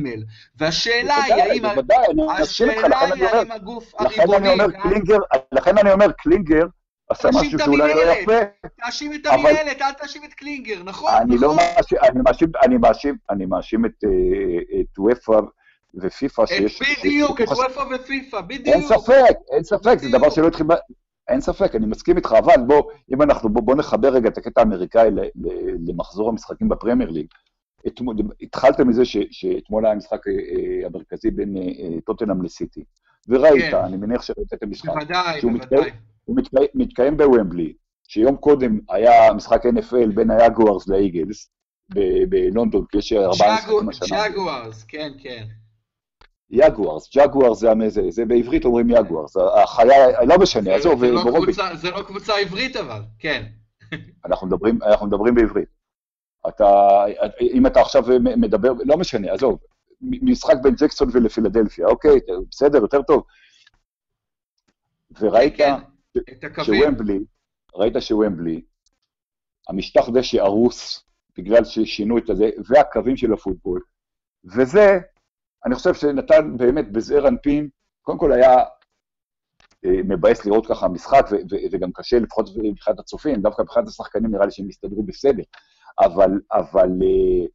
[0.57, 1.63] והשאלה היא האם...
[1.63, 1.99] בוודאי,
[3.27, 4.49] האם הגוף הריבוני...
[5.53, 6.65] לכן אני אומר, קלינגר
[7.09, 8.39] עשה משהו שאולי לא יפה.
[8.77, 11.13] תאשים את המינהלת, אל תאשים את קלינגר, נכון?
[11.15, 12.23] אני לא נכון.
[12.83, 15.41] מאשים, אני מאשים את וופא
[16.01, 16.83] ופיפ"א שיש...
[16.99, 18.77] בדיוק, את וופא ופיפ"א, בדיוק.
[18.77, 20.67] אין ספק, אין ספק, זה דבר שלא התחיל...
[21.29, 22.83] אין ספק, אני מסכים איתך, אבל בוא,
[23.15, 25.09] אם אנחנו, בוא, בוא נחבר רגע את הקטע האמריקאי
[25.87, 27.27] למחזור המשחקים בפרמייר ליג.
[28.43, 32.85] התחלת מזה ש, שאתמול היה המשחק אה, אה, המרכזי בין אה, טוטנאם לסיטי,
[33.29, 33.77] וראית, כן.
[33.77, 34.89] אני מניח שראית את המשחק.
[34.89, 35.91] בוודאי, בוודאי.
[36.25, 37.73] הוא מתקיים, מתקיים בוומבלי,
[38.09, 41.51] שיום קודם היה משחק NFL בין היאגוארס לאיגלס,
[42.29, 44.19] בלונדון, כי יש ארבעה משחקים השנה.
[44.19, 45.45] ג'אגוארס, כן, כן.
[46.51, 51.77] יגוארס, ג'גוארס זה, זה, זה בעברית אומרים יגוארס, החיה, לא משנה, עזוב, זה, לא קבוצה,
[51.77, 53.47] זה לא קבוצה עברית אבל, כן.
[54.27, 55.69] אנחנו מדברים, אנחנו מדברים בעברית.
[56.49, 56.67] אתה,
[57.41, 59.59] אם אתה עכשיו מדבר, לא משנה, עזוב,
[60.01, 62.21] משחק בין ג'קסון ולפילדלפיה, אוקיי,
[62.51, 63.25] בסדר, יותר טוב.
[65.21, 65.75] וראית כן,
[66.63, 67.19] שוומבלי,
[67.75, 68.63] ראית שוומבלי,
[69.69, 71.05] המשטח דשא הרוס,
[71.39, 73.81] בגלל ששינו את הזה, והקווים של הפוטבול,
[74.45, 74.99] וזה
[75.67, 77.69] אני חושב שנתן באמת בזעיר אנפין,
[78.03, 78.57] קודם כל היה
[79.85, 81.27] אה, מבאס לראות ככה משחק,
[81.73, 85.43] וגם קשה, לפחות מבחינת הצופים, דווקא מבחינת השחקנים נראה לי שהם הסתדרו בסדר,
[86.01, 87.47] אבל, אבל אה,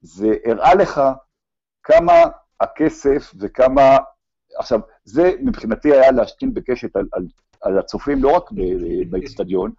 [0.00, 1.00] זה הראה לך
[1.82, 2.12] כמה
[2.60, 3.96] הכסף וכמה...
[4.58, 7.26] עכשיו, זה מבחינתי היה להשתין בקשת על, על,
[7.62, 8.50] על הצופים, לא רק
[9.10, 9.72] באיצטדיון,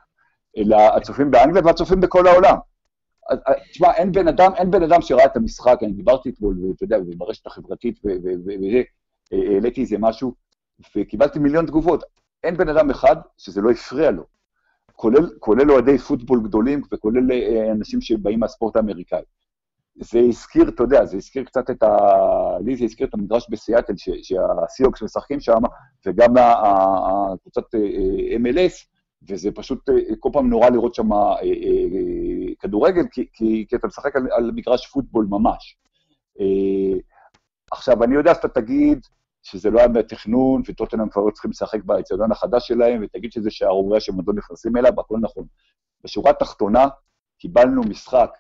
[0.58, 2.56] אלא הצופים באנגליה והצופים בכל העולם.
[3.72, 6.98] תשמע, אין בן אדם, אין בן אדם שראה את המשחק, אני דיברתי אתמול, ואתה יודע,
[7.18, 8.82] ברשת החברתית, וזה,
[9.32, 10.34] העליתי איזה משהו,
[10.96, 12.04] וקיבלתי מיליון תגובות.
[12.44, 14.24] אין בן אדם אחד שזה לא הפריע לו,
[14.94, 19.22] כולל, כולל אוהדי פוטבול גדולים וכולל אה, אנשים שבאים מהספורט האמריקאי.
[19.96, 21.98] זה הזכיר, אתה יודע, זה הזכיר קצת את ה...
[22.66, 25.62] לי זה הזכיר את המדרש בסיאטל, שהסיוקס משחקים שם,
[26.06, 28.86] וגם הקבוצת אה, אה, MLS,
[29.30, 31.10] וזה פשוט כל פעם נורא לראות שם
[32.60, 35.78] כדורגל, כי, כי, כי אתה משחק על, על מגרש פוטבול ממש.
[36.40, 37.00] אה,
[37.72, 39.00] עכשיו, אני יודע שאתה תגיד
[39.44, 44.02] שזה לא היה בתכנון, וטוטנאם כבר לא צריכים לשחק באצטדיון החדש שלהם, ותגיד שזה שערורייה
[44.02, 45.46] שמדון נכנסים אליו, הכל נכון.
[46.04, 46.88] בשורה התחתונה,
[47.38, 48.32] קיבלנו משחק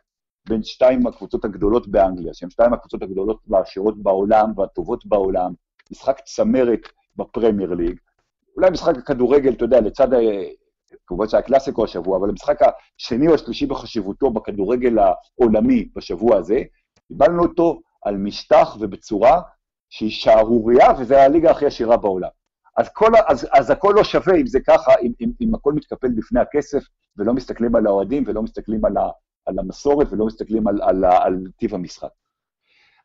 [0.49, 5.53] בין שתיים הקבוצות הגדולות באנגליה, שהן שתיים הקבוצות הגדולות והעשירות בעולם והטובות בעולם,
[5.91, 6.79] משחק צמרת
[7.15, 7.99] בפרמייר ליג,
[8.57, 10.13] אולי משחק הכדורגל, אתה יודע, לצד
[11.07, 16.61] כמובן שהיה קלאסיקו השבוע, אבל המשחק השני או השלישי בחשיבותו בכדורגל העולמי בשבוע הזה,
[17.07, 19.41] קיבלנו אותו על משטח ובצורה
[19.89, 22.29] שהיא שערורייה, וזו הליגה הכי עשירה בעולם.
[22.77, 26.07] אז, כל, אז, אז הכל לא שווה אם זה ככה, אם, אם, אם הכל מתקפל
[26.07, 26.83] בפני הכסף,
[27.17, 29.09] ולא מסתכלים על האוהדים, ולא מסתכלים על, ה,
[29.45, 32.09] על המסורת, ולא מסתכלים על, על, על, על טיב המשחק.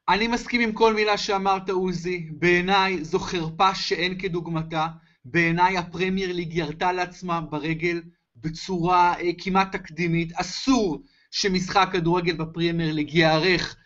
[0.08, 2.30] אני מסכים עם כל מילה שאמרת, עוזי.
[2.38, 4.86] בעיניי זו חרפה שאין כדוגמתה.
[5.28, 8.02] בעיניי הפרמייר ליג ירתה לעצמה ברגל
[8.36, 10.32] בצורה אה, כמעט תקדימית.
[10.34, 13.76] אסור שמשחק כדורגל בפרמייר ליג ייערך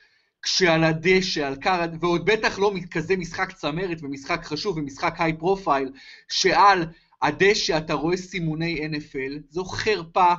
[0.42, 5.92] כשעל הדשא, על קר, ועוד בטח לא כזה משחק צמרת ומשחק חשוב ומשחק high profile,
[6.28, 6.86] שעל
[7.22, 10.34] הדשא אתה רואה סימוני NFL, זו חרפה.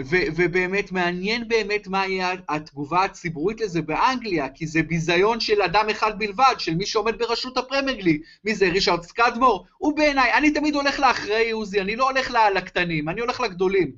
[0.00, 5.88] ו- ובאמת מעניין באמת מה יהיה התגובה הציבורית לזה באנגליה, כי זה ביזיון של אדם
[5.90, 8.18] אחד בלבד, של מי שעומד בראשות הפרמיירלי.
[8.44, 9.66] מי זה, רישרד סקדמור?
[9.78, 13.92] הוא בעיניי, אני תמיד הולך לאחראי עוזי, אני לא הולך לקטנים, אני הולך לגדולים.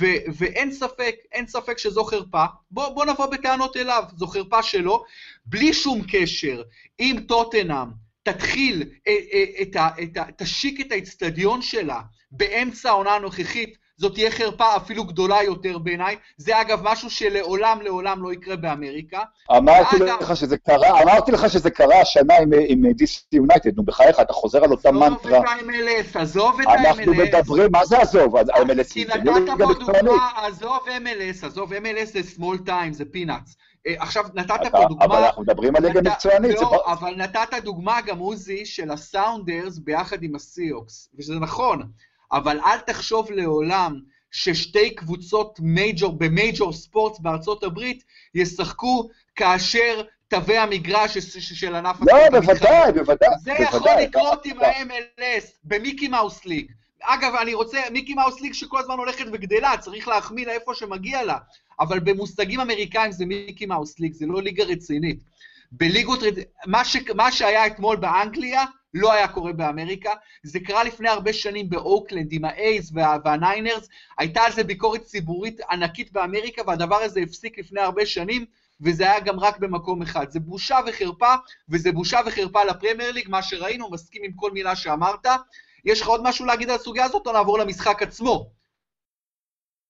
[0.00, 2.44] ו- ואין ספק, אין ספק שזו חרפה.
[2.70, 5.04] בוא, בוא נבוא בטענות אליו, זו חרפה שלו,
[5.46, 6.62] בלי שום קשר.
[7.00, 7.88] אם טוטנאם
[8.22, 14.14] תתחיל, אה, אה, את ה- את ה- תשיק את האצטדיון שלה באמצע העונה הנוכחית, זאת
[14.14, 16.16] תהיה חרפה אפילו גדולה יותר בעיניי.
[16.36, 19.20] זה אגב משהו שלעולם לעולם לא יקרה באמריקה.
[19.56, 20.16] אמרתי ואגב...
[20.20, 24.32] לך שזה קרה, אמרתי לך שזה קרה השנה עם, עם DC יונייטד, נו בחייך, אתה
[24.32, 25.38] חוזר על אותה מנטרה.
[25.38, 26.88] עזוב את ה-MLS, עזוב את ה-MLS.
[26.88, 28.36] אנחנו מדברים, מה זה עזוב?
[28.36, 33.56] ה-MLS כי נתת פה דוגמה, עזוב MLS, עזוב MLS זה small time, זה פינאץ.
[33.86, 35.04] אה, עכשיו, נתת פה דוגמה...
[35.04, 36.54] אבל אנחנו מדברים על ליגה מקצוענית.
[36.54, 41.82] לא, אבל נתת דוגמה גם, עוזי, של הסאונדרס ביחד עם הסיוקס, וזה נכון.
[42.32, 44.00] אבל אל תחשוב לעולם
[44.30, 48.04] ששתי קבוצות מייג'ור, במייג'ור ספורטס בארצות הברית
[48.34, 52.12] ישחקו כאשר תווי המגרש של ענף הספורט.
[52.32, 53.28] לא, בוודאי, בוודאי.
[53.42, 56.72] זה יכול לקרות עם ה-MLS במיקי מאוס ליג.
[57.02, 61.24] אגב, אני רוצה, מיקי מאוס ליג שכל הזמן הולכת וגדלה, צריך להחמיא לה איפה שמגיע
[61.24, 61.38] לה,
[61.80, 65.18] אבל במושגים אמריקאים זה Mickey Mouse league, זה לא ליגה רצינית.
[65.72, 66.18] בליגות,
[66.66, 68.64] מה, ש, מה שהיה אתמול באנגליה,
[68.96, 70.10] לא היה קורה באמריקה.
[70.42, 73.88] זה קרה לפני הרבה שנים באוקלנד עם האייז וה, והניינרס,
[74.18, 78.44] הייתה על זה ביקורת ציבורית ענקית באמריקה, והדבר הזה הפסיק לפני הרבה שנים,
[78.80, 80.30] וזה היה גם רק במקום אחד.
[80.30, 81.34] זה בושה וחרפה,
[81.68, 85.26] וזה בושה וחרפה לפרמייר ליג, מה שראינו, מסכים עם כל מילה שאמרת.
[85.84, 88.50] יש לך עוד משהו להגיד על הסוגיה הזאת, או נעבור למשחק עצמו?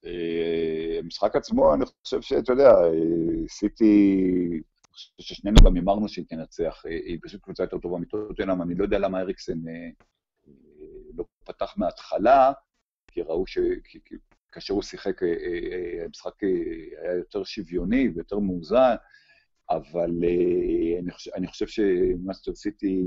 [0.07, 4.61] אה, המשחק עצמו, אני חושב שאתה יודע, אה, סיטי,
[4.97, 8.85] חושב ששנינו גם הימרנו שהיא תנצח, אה, היא פשוט קבוצה יותר טובה מטוטנאם, אני לא
[8.85, 9.59] יודע למה אריקסן
[11.15, 12.53] לא פתח מההתחלה,
[13.07, 13.59] כי ראו ש...
[14.53, 15.21] כאשר הוא שיחק,
[16.05, 16.43] המשחק
[17.03, 18.95] היה יותר שוויוני ויותר מאוזן,
[19.71, 20.11] אבל
[21.37, 23.03] אני חושב שמאסטר סיטי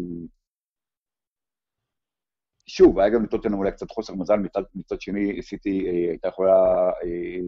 [2.70, 4.36] שוב, היה גם לטוטנאם אולי קצת חוסר מזל,
[4.74, 7.40] מצד, שני סיטי אה, הייתה יכולה אה,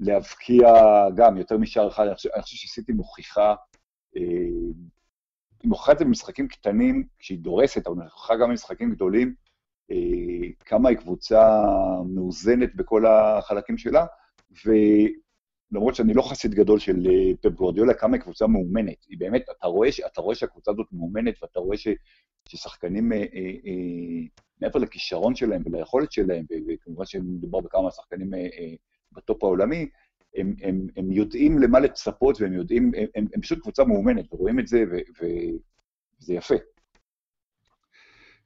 [0.00, 0.68] להבקיע
[1.16, 3.54] גם יותר משער אחד, אני חושב, חושב שסיטי מוכיחה,
[4.16, 4.22] אה,
[5.62, 9.34] היא מוכיחה את זה במשחקים קטנים, כשהיא דורסת, אבל מוכיחה גם במשחקים גדולים,
[9.90, 9.96] אה,
[10.60, 11.62] כמה היא קבוצה
[12.14, 14.06] מאוזנת בכל החלקים שלה,
[14.66, 14.70] ו...
[15.72, 19.04] למרות שאני לא חסיד גדול של אה, פפ גורדיולה, כמה היא קבוצה מאומנת.
[19.08, 21.88] היא באמת, אתה רואה, אתה רואה שהקבוצה הזאת מאומנת, ואתה רואה ש,
[22.48, 23.24] ששחקנים, אה, אה,
[23.66, 24.26] אה,
[24.60, 28.74] מעבר לכישרון שלהם וליכולת שלהם, וכמובן שמדובר בכמה שחקנים אה,
[29.14, 29.88] בטופ העולמי,
[30.36, 34.58] הם, הם, הם יודעים למה לצפות, והם יודעים, הם, הם, הם פשוט קבוצה מאומנת, ורואים
[34.58, 36.54] את זה, ו, וזה יפה.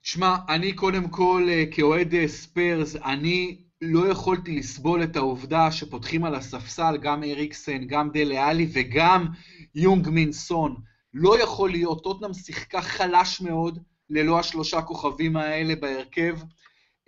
[0.02, 6.34] שמע, אני קודם כל, אה, כאוהד ספיירס, אני לא יכולתי לסבול את העובדה שפותחים על
[6.34, 9.26] הספסל גם אריקסן, גם דלה-עלי וגם
[9.74, 10.76] יונג מין סון.
[11.14, 13.78] לא יכול להיות, טוטנאם שיחקה חלש מאוד
[14.10, 16.38] ללא השלושה כוכבים האלה בהרכב.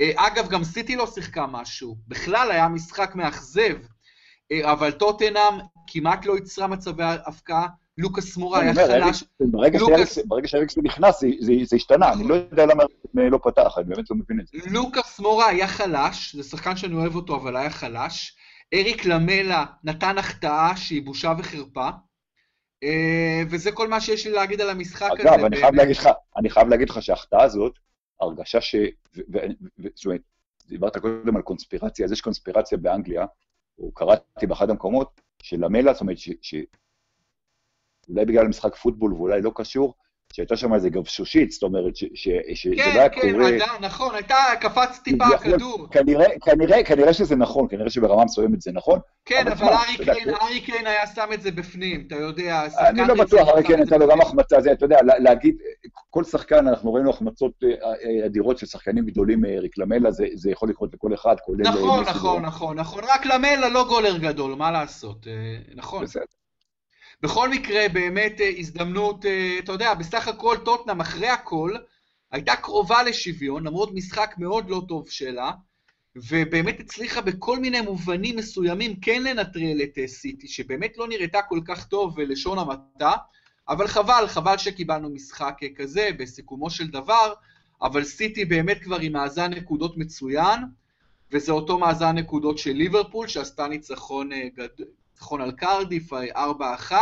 [0.01, 1.97] אה, אגב, גם סיטי לא שיחקה משהו.
[2.09, 3.77] בכלל היה משחק מאכזב.
[4.53, 7.67] אה, אבל טוטנאם כמעט לא יצרה מצבי הפקעה,
[7.99, 9.25] לוקאס מורה היה חלש.
[9.41, 12.85] ברגע שאריקסון נכנס, זה השתנה, אני לא יודע למה
[13.15, 14.71] לא פתח, אני באמת לא מבין את זה.
[14.71, 18.37] לוקאס מורה היה חלש, זה שחקן שאני אוהב אותו, אבל היה חלש.
[18.75, 21.89] אריק למלה נתן החטאה שהיא בושה וחרפה.
[22.85, 25.35] אה, וזה כל מה שיש לי להגיד על המשחק הזה.
[25.35, 25.45] אגב,
[26.37, 27.73] אני חייב להגיד לך שההחטאה הזאת,
[28.21, 28.75] הרגשה ש...
[29.95, 30.21] זאת אומרת,
[30.67, 33.27] דיברת קודם על קונספירציה, אז יש קונספירציה באנגליה,
[33.79, 36.17] או קראתי באחד המקומות, שלמלה, זאת אומרת,
[38.09, 39.95] אולי בגלל משחק פוטבול ואולי לא קשור,
[40.33, 43.51] שהייתה שם איזה גבשושית, זאת אומרת, שזה לא היה כן, קורה...
[43.51, 45.87] כן, כן, נכון, הייתה, קפץ טיפה הכדור.
[45.91, 48.99] כנראה, כנראה, כנראה שזה נכון, כנראה שברמה מסוימת זה נכון.
[49.25, 53.49] כן, אבל, אבל ארי קיין, היה שם את זה בפנים, אתה יודע, אני לא בטוח,
[53.49, 55.57] ארי קיין הייתה לו גם החמצה, זה, אתה יודע, להגיד,
[56.11, 60.51] כל שחקן, אנחנו ראינו החמצות אה, אה, אדירות של שחקנים גדולים, אריק למלה, זה, זה
[60.51, 61.67] יכול לקרות לכל אחד, כולל...
[61.67, 65.27] אה, נכון, נכון, נכון, נכון, רק למלה לא גולר גדול, מה לעשות,
[65.75, 66.05] נכון.
[66.05, 66.40] בסדר.
[67.23, 71.75] בכל מקרה, באמת אה, הזדמנות, אה, אתה יודע, בסך הכל טוטנאם, אחרי הכל,
[72.31, 75.53] הייתה קרובה לשוויון, למרות משחק מאוד לא טוב שלה,
[76.17, 81.61] ובאמת הצליחה בכל מיני מובנים מסוימים כן לנטרל את אה, סיטי, שבאמת לא נראתה כל
[81.65, 83.13] כך טוב לשון המעטה,
[83.69, 87.33] אבל חבל, חבל שקיבלנו משחק כזה בסיכומו של דבר,
[87.83, 90.61] אבל סיטי באמת כבר עם מאזן נקודות מצוין,
[91.33, 94.69] וזה אותו מאזן נקודות של ליברפול, שעשתה ניצחון גד...
[95.21, 96.93] ניצחון על קרדיף, 4-1,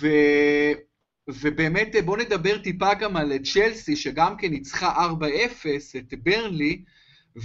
[0.00, 0.06] ו...
[1.28, 5.26] ובאמת בואו נדבר טיפה גם על צ'לסי, שגם כן ניצחה 4-0
[5.98, 6.82] את ברנלי,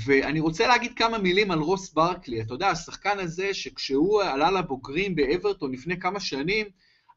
[0.05, 2.41] ואני רוצה להגיד כמה מילים על רוס ברקלי.
[2.41, 6.65] אתה יודע, השחקן הזה, שכשהוא עלה לבוגרים באברטון לפני כמה שנים,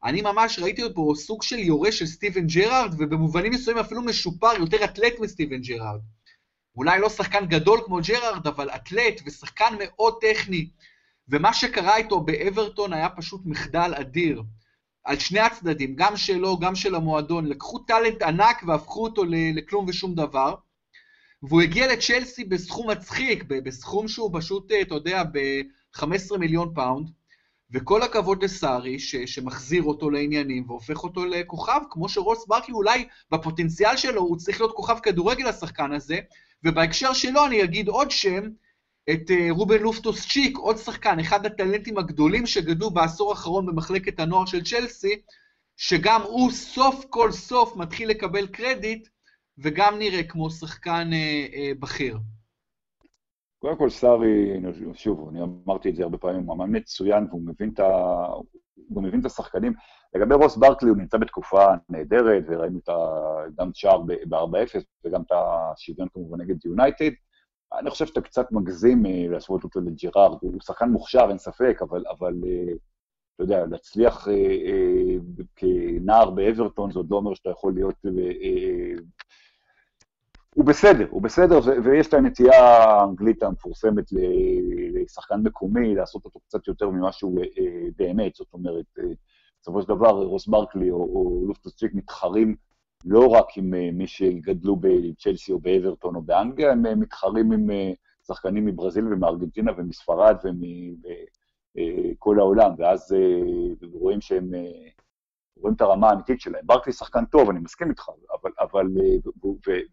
[0.03, 4.83] אני ממש ראיתי אותו סוג של יורש של סטיבן ג'רארד, ובמובנים מסוימים אפילו משופר, יותר
[4.83, 5.99] אתלט מסטיבן ג'רארד.
[6.75, 10.67] אולי לא שחקן גדול כמו ג'רארד, אבל אתלט ושחקן מאוד טכני.
[11.29, 14.43] ומה שקרה איתו באברטון היה פשוט מחדל אדיר.
[15.03, 20.15] על שני הצדדים, גם שלו, גם של המועדון, לקחו talent ענק והפכו אותו לכלום ושום
[20.15, 20.55] דבר.
[21.43, 27.09] והוא הגיע לצ'לסי בסכום מצחיק, בסכום שהוא פשוט, אה, אתה יודע, ב-15 מיליון פאונד,
[27.71, 34.21] וכל הכבוד לסארי, שמחזיר אותו לעניינים והופך אותו לכוכב, כמו שרוס ברקלי אולי בפוטנציאל שלו
[34.21, 36.19] הוא צריך להיות כוכב כדורגל השחקן הזה,
[36.63, 38.49] ובהקשר שלו אני אגיד עוד שם,
[39.09, 44.45] את אה, רובן לופטוס צ'יק, עוד שחקן, אחד הטלנטים הגדולים שגדלו בעשור האחרון במחלקת הנוער
[44.45, 45.21] של צ'לסי,
[45.77, 49.07] שגם הוא סוף כל סוף מתחיל לקבל קרדיט,
[49.57, 52.17] וגם נראה כמו שחקן אה, אה, בכיר.
[53.59, 54.61] קודם כל, סארי,
[54.93, 57.87] שוב, אני אמרתי את זה הרבה פעמים, הוא מאמן מצוין, והוא מבין את ה...
[58.95, 59.73] גם מבין את השחקנים.
[60.15, 62.89] לגבי רוס ברקלי, הוא נמצא בתקופה נהדרת, וראינו את
[63.57, 67.11] גם את שער ב-4-0 וגם את השוויון כמובן נגד יונייטד.
[67.79, 72.03] אני חושב שאתה קצת מגזים אה, להשוות אותו לג'רארד, הוא שחקן מוכשר, אין ספק, אבל,
[72.09, 72.73] אבל אה,
[73.35, 75.15] אתה יודע, להצליח אה,
[75.55, 77.95] כנער באברטון, זה עוד לא אומר שאתה יכול להיות...
[80.55, 84.05] הוא בסדר, הוא בסדר, ויש את הנטייה האנגלית המפורסמת
[84.93, 87.39] לשחקן מקומי, לעשות אותו קצת יותר ממה שהוא
[87.97, 88.85] באמת, זאת אומרת,
[89.61, 92.55] בסופו של דבר רוס ברקלי או, או לופטוס צ'יק מתחרים
[93.05, 97.71] לא רק עם אה, מי שגדלו בצ'לסי או באברטון או באנגליה, הם אה, מתחרים עם
[97.71, 97.91] אה,
[98.27, 100.37] שחקנים מברזיל ומארגנטינה ומספרד
[101.75, 103.15] ומכל העולם, ואז
[103.91, 104.51] רואים שהם,
[105.57, 106.67] רואים את הרמה האמיתית שלהם.
[106.67, 108.87] ברקלי שחקן טוב, אני מסכים איתך, אבל, אבל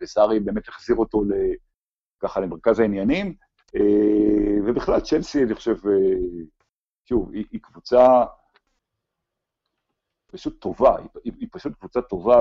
[0.00, 1.22] וסארי באמת החזיר אותו
[2.20, 3.34] ככה למרכז העניינים,
[4.66, 5.76] ובכלל, צ'לסי, אני חושב,
[7.04, 8.24] שוב, היא, היא קבוצה
[10.32, 12.40] פשוט טובה, היא, היא פשוט קבוצה טובה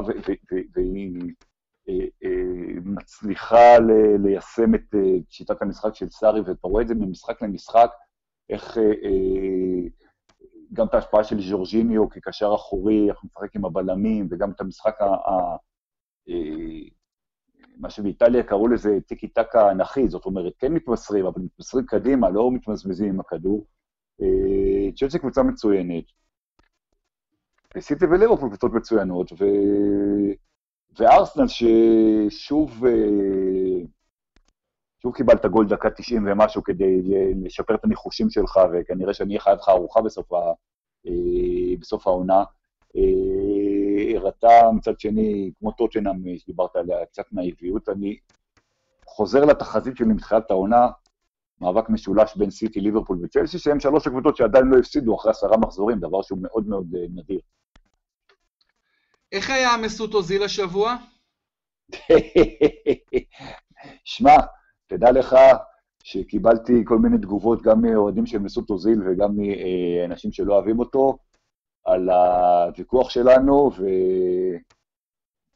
[0.75, 1.33] והיא
[1.89, 3.91] אה, אה, מצליחה ל,
[4.23, 7.89] ליישם את אה, שיטת המשחק של סארי, ואתה רואה את זה ממשחק למשחק,
[8.49, 8.77] איך
[10.73, 15.01] גם את ההשפעה של ז'ורג'יניו כקשר אחורי, איך הוא משחק עם הבלמים, וגם את המשחק
[15.01, 15.05] ה...
[15.05, 15.57] ה
[17.77, 22.51] מה שבאיטליה קראו לזה טיקי טקה אנכי, זאת אומרת, כן מתמסרים, אבל מתמסרים קדימה, לא
[22.51, 23.67] מתמזמזים עם הכדור.
[24.95, 26.03] צ'לסי קבוצה מצוינת,
[27.77, 29.45] סיטי וליברפול קבוצות מצוינות, ו...
[30.99, 33.85] וארסנל ששוב אה,
[35.01, 37.01] שוב קיבלת גול דקה 90 ומשהו כדי
[37.45, 40.37] לשפר את הניחושים שלך, וכנראה שאני אהיה חייב לך ארוחה בסוף, ה...
[41.07, 42.43] אה, בסוף העונה.
[42.95, 47.89] אה, הראתה מצד שני, כמו טוטנאם שדיברת עליה, קצת נאיביות.
[47.89, 48.17] אני
[49.05, 50.87] חוזר לתחזית שלי מתחילת העונה,
[51.61, 55.99] מאבק משולש בין סיטי, ליברפול וצ'לסי, שהם שלוש הקבוצות שעדיין לא הפסידו אחרי עשרה מחזורים,
[55.99, 57.39] דבר שהוא מאוד מאוד נדיר.
[59.31, 60.95] איך היה המסות אוזיל השבוע?
[64.03, 64.35] שמע,
[64.87, 65.35] תדע לך
[66.03, 71.17] שקיבלתי כל מיני תגובות גם מאוהדים של מסות אוזיל וגם מאנשים שלא אוהבים אותו,
[71.85, 73.71] על הוויכוח שלנו,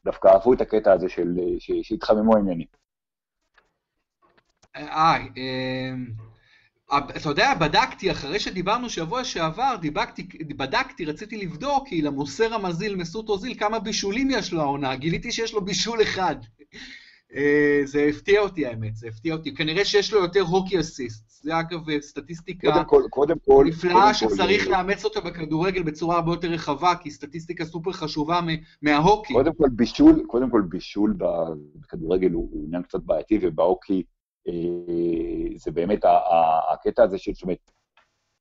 [0.02, 2.66] ודווקא אהבו את הקטע הזה של שהתחממו העניינים.
[4.76, 5.94] אה, אה
[6.92, 13.28] אתה יודע, בדקתי, אחרי שדיברנו שבוע שעבר, דיבקתי, בדקתי, רציתי לבדוק, כי למוסר המזיל מסות
[13.28, 16.36] אוזיל, כמה בישולים יש לו העונה, גיליתי שיש לו בישול אחד.
[17.34, 19.54] אה, זה הפתיע אותי האמת, זה הפתיע אותי.
[19.54, 21.24] כנראה שיש לו יותר הוקי אסיסט.
[21.44, 24.70] זה אגב סטטיסטיקה קודם כל, קודם כל, נפלאה שצריך כל...
[24.70, 28.40] לאמץ אותה בכדורגל בצורה הרבה יותר רחבה, כי סטטיסטיקה סופר חשובה
[28.82, 29.34] מההוקי.
[29.34, 31.16] קודם כל בישול, קודם כל בישול
[31.80, 34.13] בכדורגל הוא, עניין קצת בעייתי, ובהוקי אה,
[35.56, 36.00] זה באמת
[36.72, 37.70] הקטע הזה של, זאת אומרת,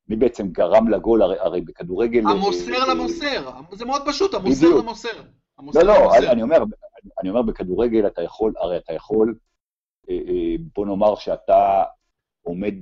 [0.10, 2.22] מי בעצם גרם לגול, הרי, הרי בכדורגל...
[2.28, 4.84] המוסר אה, למוסר, זה מאוד פשוט, המוסר בדיוק.
[4.84, 5.24] למוסר.
[5.58, 6.32] המוסר לא, לא, למוסר.
[6.32, 6.64] אני אומר,
[7.22, 9.36] אני אומר, בכדורגל אתה יכול, הרי אתה יכול,
[10.10, 10.16] אה,
[10.76, 11.84] בוא נאמר שאתה
[12.42, 12.74] עומד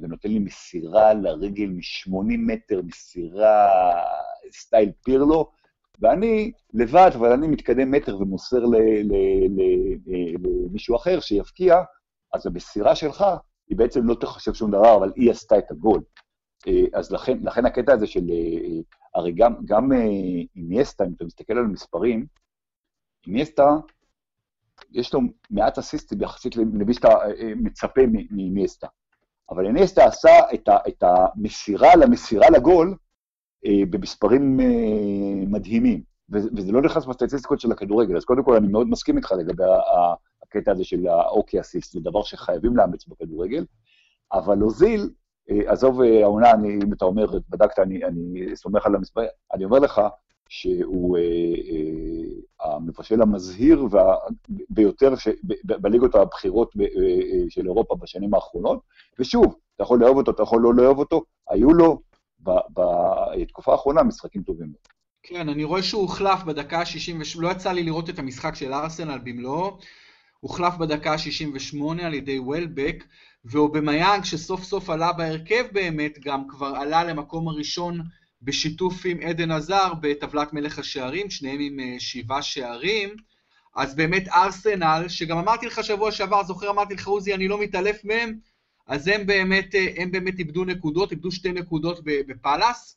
[0.00, 3.68] ונותן לי מסירה לרגל מ-80 מטר, מסירה
[4.52, 5.50] סטייל פירלו,
[6.00, 8.64] ואני לבד, אבל אני מתקדם מטר ומוסר
[10.70, 11.76] למישהו אחר שיבקיע,
[12.36, 13.24] אז המסירה שלך
[13.68, 16.00] היא בעצם לא תחשב שום דבר, אבל היא עשתה את הגול.
[16.66, 18.80] אה, אז לכן, לכן הקטע הזה של, אה,
[19.14, 19.98] הרי גם, גם אה,
[20.56, 22.26] איניאסטה, אם אתה מסתכל על המספרים,
[23.26, 23.76] איניאסטה,
[24.92, 25.20] יש לו
[25.50, 27.08] מעט אסיסטים יחסית למי שאתה
[27.56, 28.86] מצפה מאיניאסטה.
[29.50, 32.96] אבל איניאסטה עשה את, ה, את המסירה למסירה לגול
[33.90, 34.56] במספרים
[35.50, 39.64] מדהימים, וזה לא נכנס בסטטיסטיקות של הכדורגל, אז קודם כל אני מאוד מסכים איתך לגבי
[40.48, 43.64] הקטע הזה של האוקי אסיסט, זה דבר שחייבים לאמץ בכדורגל,
[44.32, 45.10] אבל אוזיל,
[45.50, 49.64] אה, עזוב אה, העונה, אני, אם אתה אומר, בדקת, אני, אני סומך על המספרים, אני
[49.64, 50.00] אומר לך
[50.48, 54.14] שהוא אה, אה, המבשל המזהיר וה,
[54.70, 56.86] ביותר ש, ב, בליגות הבכירות ב, אה,
[57.48, 58.80] של אירופה בשנים האחרונות,
[59.18, 62.00] ושוב, אתה יכול לאהוב אותו, אתה יכול לא לאהוב אותו, היו לו
[62.40, 64.72] בתקופה האחרונה משחקים טובים.
[65.22, 69.18] כן, אני רואה שהוא הוחלף בדקה ה-60, לא יצא לי לראות את המשחק של ארסנל
[69.24, 69.78] במלואו,
[70.40, 73.04] הוחלף בדקה ה-68 על ידי וולבק,
[73.44, 78.00] ואובמיאנג שסוף סוף עלה בהרכב באמת, גם כבר עלה למקום הראשון
[78.42, 83.16] בשיתוף עם עדן עזר בטבלת מלך השערים, שניהם עם אה, שבעה שערים.
[83.76, 88.04] אז באמת ארסנל, שגם אמרתי לך שבוע שעבר, זוכר אמרתי לך עוזי, אני לא מתעלף
[88.04, 88.38] מהם,
[88.86, 92.96] אז הם באמת, אה, הם באמת איבדו נקודות, איבדו שתי נקודות בפאלאס.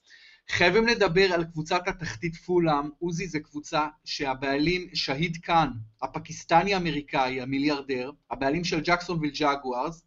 [0.51, 2.89] חייבים לדבר על קבוצת התחתית פולאם.
[2.99, 5.69] עוזי זה קבוצה שהבעלים שהיד קאן,
[6.01, 10.05] הפקיסטני-אמריקאי, המיליארדר, הבעלים של ג'קסונוויל ג'אגוארס,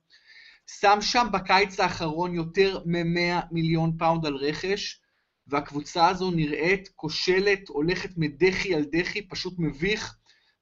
[0.66, 5.00] שם שם בקיץ האחרון יותר מ-100 מיליון פאונד על רכש,
[5.46, 10.14] והקבוצה הזו נראית כושלת, הולכת מדחי על דחי, פשוט מביך,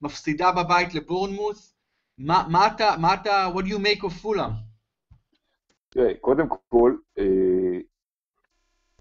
[0.02, 1.74] מפסידה בבית לבורנמוס.
[2.18, 4.50] מה, מה אתה, מה אתה, what do you make of פולאם?
[5.88, 6.94] תראה, קודם כל,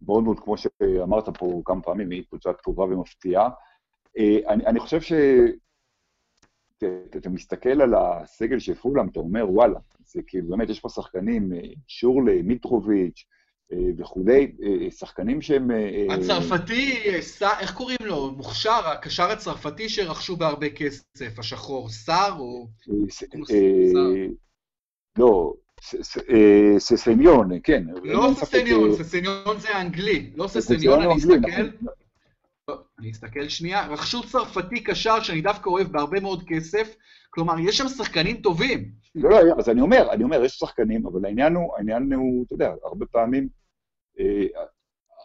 [0.10, 3.50] אה, בורנמוס, כמו שאמרת פה כמה פעמים, היא קבוצה טובה ומפתיעה.
[4.18, 5.14] אה, אני, אני חושב ש...
[7.18, 11.54] אתה מסתכל על הסגל של פולאם, אתה אומר, וואלה, זה כאילו, באמת, יש פה שחקנים,
[11.54, 13.26] אה, שורלי, מיטרוביץ'
[13.98, 14.56] וכולי,
[14.90, 15.70] שחקנים שהם...
[16.10, 17.10] הצרפתי,
[17.60, 18.32] איך קוראים לו?
[18.32, 22.68] מוכשר, הקשר הצרפתי שרכשו בהרבה כסף, השחור, סער או...
[25.18, 25.54] לא,
[26.78, 27.84] ססניון, כן.
[28.04, 31.70] לא ססניון, ססניון זה האנגלי, לא ססניון, אני אסתכל.
[31.82, 32.84] נכון.
[33.00, 36.96] אני אסתכל שנייה, רכשו צרפתי קשר שאני דווקא אוהב בהרבה מאוד כסף,
[37.30, 38.92] כלומר, יש שם שחקנים טובים.
[39.16, 42.54] לא, לא, אז אני אומר, אני אומר, יש שחקנים, אבל העניין הוא, העניין הוא, אתה
[42.54, 43.48] יודע, הרבה פעמים,
[44.20, 44.46] אה,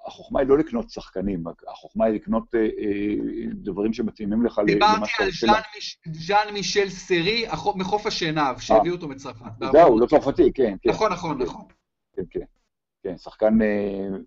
[0.06, 3.14] החוכמה היא לא לקנות שחקנים, החוכמה היא לקנות אה, אה,
[3.52, 5.46] דברים שמתאימים לך למה שאתה רוצה.
[5.46, 7.44] דיברתי על ז'אן מישל סרי,
[7.76, 9.50] מחוף השנהב, שהביאו אותו מצרפת.
[9.72, 10.90] זהו, לא צרפתי, כן, כן.
[10.90, 11.64] נכון, נכון, נכון.
[12.16, 12.44] כן, כן.
[13.02, 13.58] כן, שחקן,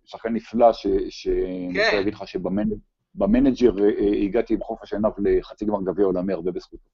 [0.06, 1.98] שחקן נפלא, שאני רוצה כן.
[1.98, 3.74] להגיד לך שבמנג'ר
[4.24, 6.90] הגעתי בחוף השנהב לחצי גמר גביע עולמי הרבה בזכותו.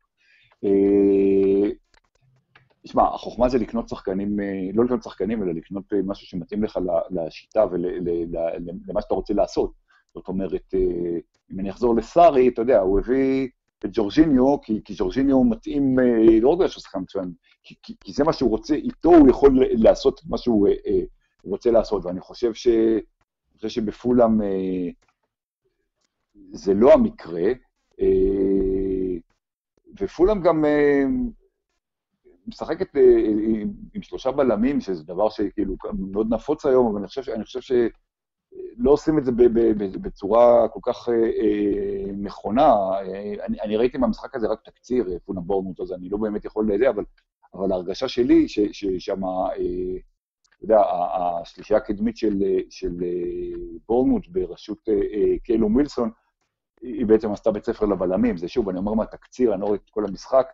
[2.84, 6.79] תשמע, החוכמה זה לקנות שחקנים, אה, לא לקנות שחקנים, אלא לקנות אה, משהו שמתאים לך
[7.09, 9.71] לשיטה ולמה שאתה רוצה לעשות.
[10.13, 11.19] זאת אומרת, אה,
[11.51, 13.47] אם אני אחזור לסארי, אתה יודע, הוא הביא
[13.86, 15.99] את ג'ורג'יניו, כי, כי ג'ורג'יניו מתאים,
[16.41, 17.31] לא רק בגלל שהוא שחקן מצוין,
[17.63, 20.67] כי, כי, כי זה מה שהוא רוצה, איתו הוא יכול לעשות את מה שהוא
[21.43, 24.41] רוצה לעשות, ואני חושב, ש, אני חושב שבפולאם
[26.51, 27.51] זה לא המקרה,
[29.99, 30.65] ופולאם גם...
[30.65, 31.03] אה,
[32.48, 35.76] עם, עם שלושה בלמים, שזה דבר שכאילו
[36.12, 39.32] מאוד נפוץ היום, אבל אני חושב, אני חושב שלא עושים את זה
[40.02, 42.76] בצורה כל כך אה, אה, נכונה.
[43.46, 46.89] אני, אני ראיתי מהמשחק הזה רק תקציר, פונה בורנמוט, אז אני לא באמת יכול לזה,
[46.89, 47.04] אבל,
[47.54, 50.82] אבל ההרגשה שלי, ששם, אתה יודע,
[51.41, 52.94] השלישייה הקדמית של, של
[53.88, 54.89] בורנמוט בראשות
[55.44, 56.10] קיילו מילסון,
[56.82, 58.38] היא בעצם עשתה בית ספר לבלמים.
[58.38, 60.48] זה שוב, אני אומר מהתקציר, אני לא רואה את כל המשחק.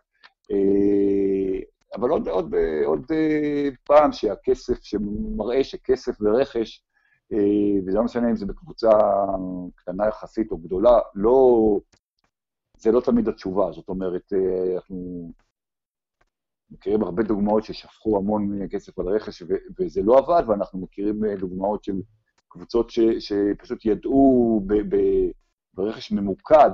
[1.94, 6.84] אבל עוד, עוד, עוד אה, פעם שהכסף, שמראה שכסף ורכש,
[7.32, 8.90] אה, וזה לא משנה אם זה בקבוצה
[9.74, 11.80] קטנה יחסית או גדולה, לא,
[12.76, 13.72] זה לא תמיד התשובה.
[13.72, 15.32] זאת אומרת, אה, אנחנו
[16.70, 19.42] מכירים הרבה דוגמאות ששפכו המון כסף על רכש
[19.78, 22.00] וזה לא עבד, ואנחנו מכירים דוגמאות של
[22.48, 24.60] קבוצות ש, שפשוט ידעו
[25.74, 26.70] ברכש ממוקד,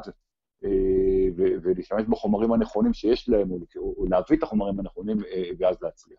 [1.37, 6.19] ולהשתמש בחומרים הנכונים שיש להם, או להביא את החומרים הנכונים אה, ואז להצליח.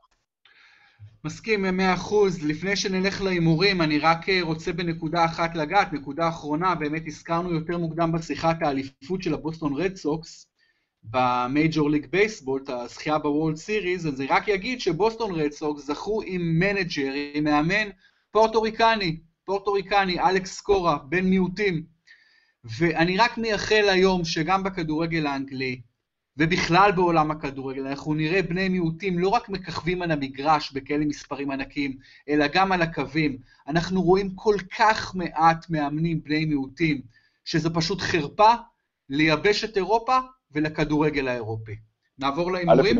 [1.23, 2.45] מסכים במאה אחוז.
[2.45, 7.77] לפני שנלך להימורים, אני רק אה, רוצה בנקודה אחת לגעת, נקודה אחרונה, באמת הזכרנו יותר
[7.77, 10.47] מוקדם בשיחת האליפות של הבוסטון רד סוקס,
[11.03, 16.21] במייג'ור ליג בייסבול, את הזכייה בוולד סיריז, אז אני רק אגיד שבוסטון רד סוקס זכו
[16.25, 17.89] עם manager, עם מאמן
[18.31, 21.83] פורטוריקני, פורטוריקני, אלכס קורה, בן מיעוטים,
[22.79, 25.81] ואני רק מייחל היום שגם בכדורגל האנגלי,
[26.37, 31.97] ובכלל בעולם הכדורגל, אנחנו נראה בני מיעוטים לא רק מככבים על המגרש בכאלה מספרים ענקיים,
[32.29, 33.37] אלא גם על הקווים.
[33.67, 37.01] אנחנו רואים כל כך מעט מאמנים בני מיעוטים,
[37.45, 38.53] שזה פשוט חרפה
[39.09, 40.17] ליבשת אירופה
[40.51, 41.75] ולכדורגל האירופי.
[42.19, 42.97] נעבור להימורים?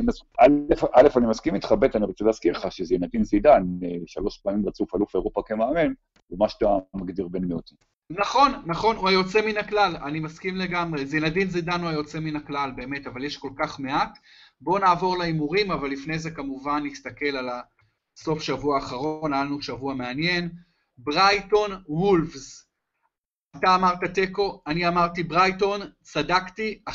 [0.94, 4.68] א', אני מסכים איתך, ב', אני רוצה להזכיר לך שזה ינתין זידן, אה, שלוש פעמים
[4.68, 5.94] רצוף אלוף אירופה כמאמן,
[6.32, 7.78] ומה שאתה מגדיר בן מיעוטים.
[8.10, 11.06] נכון, נכון, הוא היוצא מן הכלל, אני מסכים לגמרי.
[11.06, 14.18] זינדין זידן הוא היוצא מן הכלל, באמת, אבל יש כל כך מעט.
[14.62, 19.94] בואו נעבור להימורים, אבל לפני זה כמובן נסתכל על הסוף שבוע האחרון, היה לנו שבוע
[19.94, 20.50] מעניין.
[20.98, 22.68] ברייטון וולפס.
[23.56, 26.94] אתה אמרת תיקו, אני אמרתי ברייטון, צדקתי, 1-0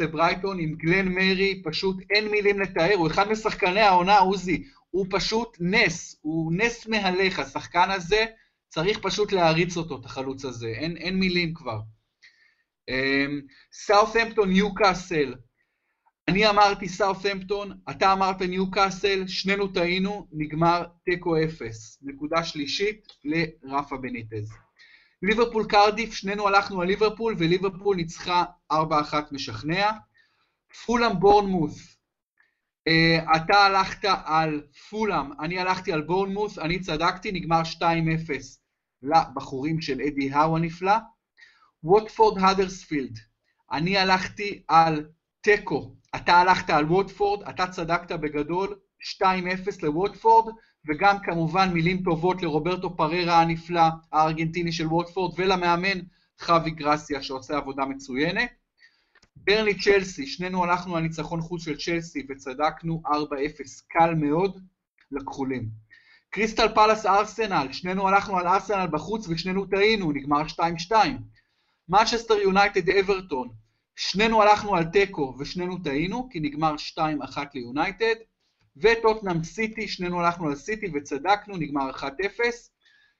[0.00, 5.56] לברייטון עם גלן מרי, פשוט אין מילים לתאר, הוא אחד משחקני העונה, עוזי, הוא פשוט
[5.60, 8.24] נס, הוא נס מהלך, השחקן הזה,
[8.76, 11.80] צריך פשוט להריץ אותו, את החלוץ הזה, אין, אין מילים כבר.
[13.72, 15.34] סאות'המפטון, ניוקאסל,
[16.28, 21.98] אני אמרתי סאות'המפטון, אתה אמרת ניוקאסל, שנינו טעינו, נגמר תיקו אפס.
[22.02, 23.06] נקודה שלישית
[23.62, 24.52] לרפה בניטז.
[25.22, 28.76] ליברפול קרדיף, שנינו הלכנו על ליברפול, וליברפול ניצחה 4-1
[29.32, 29.90] משכנע.
[30.86, 31.96] פולאם בורנמוס,
[32.88, 37.82] uh, אתה הלכת על פולאם, אני הלכתי על בורנמוס, אני צדקתי, נגמר 2-0
[39.06, 40.96] לבחורים של אדי האו הנפלא.
[41.84, 43.18] ווטפורד הדרספילד,
[43.72, 45.08] אני הלכתי על
[45.40, 48.78] תיקו, אתה הלכת על ווטפורד, אתה צדקת בגדול,
[49.22, 49.24] 2-0
[49.82, 50.54] לווטפורד,
[50.88, 53.82] וגם כמובן מילים טובות לרוברטו פררה הנפלא,
[54.12, 56.00] הארגנטיני של ווטפורד, ולמאמן
[56.40, 58.50] חווי גרסיה שעושה עבודה מצוינת.
[59.36, 63.10] ברני צ'לסי, שנינו הלכנו על ניצחון חוץ של צ'לסי וצדקנו 4-0,
[63.88, 64.60] קל מאוד
[65.10, 65.85] לכחולים.
[66.36, 70.42] קריסטל פלאס ארסנל, שנינו הלכנו על ארסנל בחוץ ושנינו טעינו, נגמר
[70.90, 70.92] 2-2.
[71.88, 73.48] מנצ'סטר יונייטד אברטון,
[73.96, 77.00] שנינו הלכנו על תיקו ושנינו טעינו, כי נגמר 2-1
[77.54, 78.14] ליונייטד.
[78.76, 82.02] וטוטנאם סיטי, שנינו הלכנו על סיטי וצדקנו, נגמר 1-0.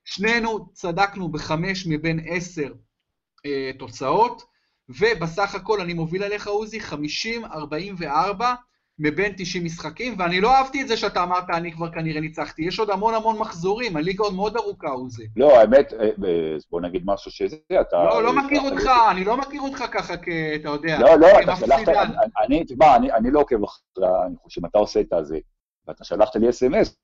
[0.05, 2.73] שנינו צדקנו בחמש מבין עשר
[3.47, 4.43] אה, תוצאות,
[4.89, 8.05] ובסך הכל אני מוביל עליך, עוזי, 50-44
[8.99, 12.63] מבין 90 משחקים, ואני לא אהבתי את זה שאתה אמרת, אני כבר כנראה ניצחתי.
[12.63, 15.27] יש עוד המון המון מחזורים, הליגה עוד מאוד ארוכה, עוזי.
[15.37, 18.05] לא, האמת, אה, אה, בוא נגיד משהו שזה, אתה...
[18.05, 20.29] לא, לא מכיר אותך, אני לא מכיר אותך ככה, כ...
[20.61, 20.99] אתה יודע.
[20.99, 21.89] לא, לא, אתה שלחת,
[22.47, 25.39] אני, תשמע, אני לא עוקב אחרי, אני חושב, אתה עושה את הזה,
[25.89, 26.97] ואתה שלחת לי אס.אם.אס,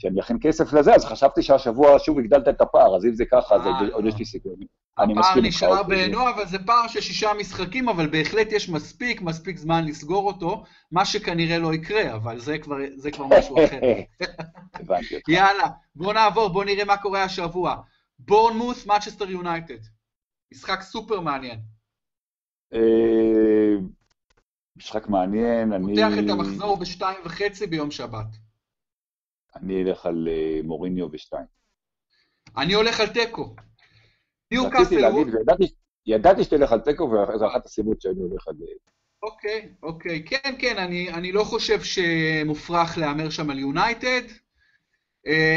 [0.00, 3.54] שאני אכין כסף לזה, אז חשבתי שהשבוע שוב הגדלת את הפער, אז אם זה ככה,
[3.54, 4.52] אז עוד יש לי סיכוי.
[4.96, 9.84] הפער נשאר בעינו, אבל זה פער של שישה משחקים, אבל בהחלט יש מספיק, מספיק זמן
[9.84, 13.80] לסגור אותו, מה שכנראה לא יקרה, אבל זה כבר, זה כבר משהו אחר.
[14.74, 15.28] הבנתי אותך.
[15.28, 17.76] יאללה, בוא נעבור, בוא נראה מה קורה השבוע.
[18.18, 19.78] בורנמוס, מצ'סטר יונייטד.
[20.52, 21.60] משחק סופר מעניין.
[24.76, 25.94] משחק מעניין, אני...
[25.94, 28.49] פותח את המחזור בשתיים וחצי ביום שבת.
[29.56, 30.28] אני אלך על
[30.64, 31.46] מוריניו ושתיים.
[32.56, 33.54] אני הולך על תיקו.
[34.52, 35.26] רציתי להגיד,
[36.06, 38.54] וידעתי שתלך על תיקו, וזו אחת הסיבות שאני הולך על...
[39.22, 40.24] אוקיי, אוקיי.
[40.24, 44.22] כן, כן, אני, אני לא חושב שמופרך להמר שם על יונייטד.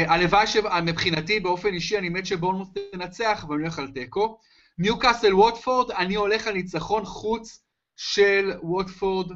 [0.06, 4.38] הלוואי שמבחינתי, באופן אישי, אני מת שבורנמוס תנצח, ואני הולך על תיקו.
[4.78, 7.64] ניוקאסל ווטפורד, אני הולך על ניצחון חוץ
[7.96, 9.26] של ווטפורד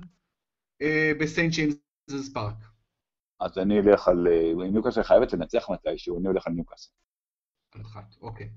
[1.21, 2.68] בסיינט ג'יימס פארק.
[3.41, 4.27] אז אני אלך על...
[4.73, 6.91] ניוקאסל חייבת לנצח מתישהו, אני הולך על ניוקאסל.
[7.81, 8.51] אחת, אוקיי.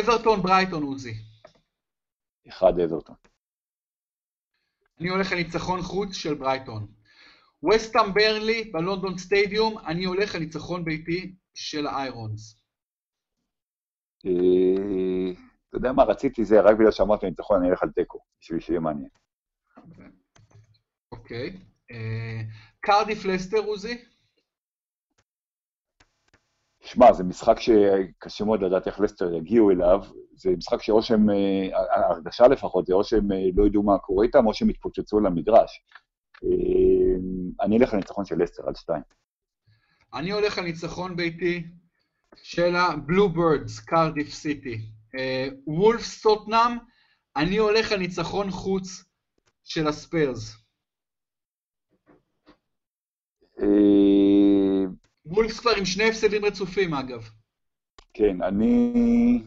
[0.00, 1.14] אברטון ברייטון, עוזי.
[2.48, 3.16] אחד אברטון.
[5.00, 6.86] אני הולך על ניצחון חוץ של ברייטון.
[7.72, 12.60] וסטאם ברלי בלונדון סטדיום, אני הולך על ניצחון ביתי של האיירונס.
[14.20, 18.80] אתה יודע מה, רציתי זה, רק בגלל שאמרתי ניצחון, אני אלך על תיקו, בשביל שיהיה
[18.80, 19.08] מעניין.
[21.12, 21.60] אוקיי.
[22.84, 24.04] קרדיף לסטר, עוזי?
[26.80, 30.00] שמע, זה משחק שקשה מאוד לדעת איך לסטר יגיעו אליו.
[30.36, 31.28] זה משחק שאו שהם,
[31.90, 35.84] ההרגשה לפחות, זה או שהם לא ידעו מה קורה איתם, או שהם יתפוצצו למגרש.
[37.60, 39.02] אני אלך על ניצחון של לסטר, על שתיים.
[40.14, 41.66] אני הולך על ניצחון ביתי
[42.42, 44.78] של הבלו בירדס, קרדיף סיטי.
[45.66, 46.78] וולף סוטנאם,
[47.36, 49.04] אני הולך על ניצחון חוץ
[49.64, 50.63] של הספיירס.
[55.26, 57.30] וולפס כבר עם שני הפסדים רצופים, אגב.
[58.14, 59.42] כן, אני...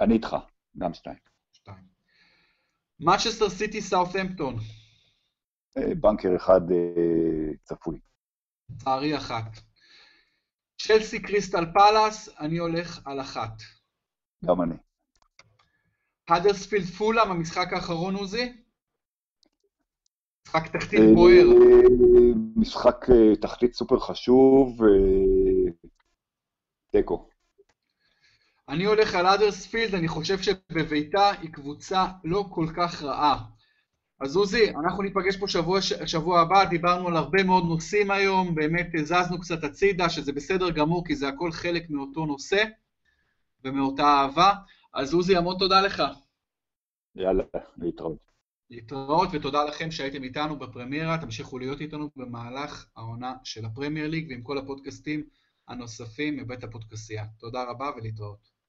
[0.00, 0.36] אני איתך,
[0.78, 1.16] גם שתיים.
[1.52, 1.84] שתיים.
[3.00, 4.56] מנצ'סטר סיטי סאות'המפטון.
[5.76, 6.60] בנקר אחד
[7.64, 8.00] צפוי.
[8.78, 9.60] לצערי אחת.
[10.78, 13.52] צ'לסי קריסטל פאלאס, אני הולך על אחת.
[14.44, 14.74] גם אני.
[16.28, 18.62] האדרספילד פולאם, המשחק האחרון, עוזי?
[20.50, 21.46] משחק תחתית בוער.
[22.56, 23.06] משחק
[23.40, 24.80] תחתית סופר חשוב,
[26.90, 27.28] תיקו.
[28.68, 33.44] אני הולך על אדרספילד, אני חושב שבביתה היא קבוצה לא כל כך רעה.
[34.20, 38.86] אז עוזי, אנחנו ניפגש פה שבוע, שבוע הבא, דיברנו על הרבה מאוד נושאים היום, באמת
[39.04, 42.64] זזנו קצת הצידה, שזה בסדר גמור, כי זה הכל חלק מאותו נושא
[43.64, 44.52] ומאותה אהבה.
[44.94, 46.02] אז עוזי, המון תודה לך.
[47.16, 47.44] יאללה,
[47.76, 48.29] להתראות.
[48.70, 54.42] להתראות, ותודה לכם שהייתם איתנו בפרמיירה, תמשיכו להיות איתנו במהלך העונה של הפרמייר ליג ועם
[54.42, 55.24] כל הפודקאסטים
[55.68, 57.24] הנוספים מבית הפודקסייה.
[57.38, 58.59] תודה רבה ולהתראות.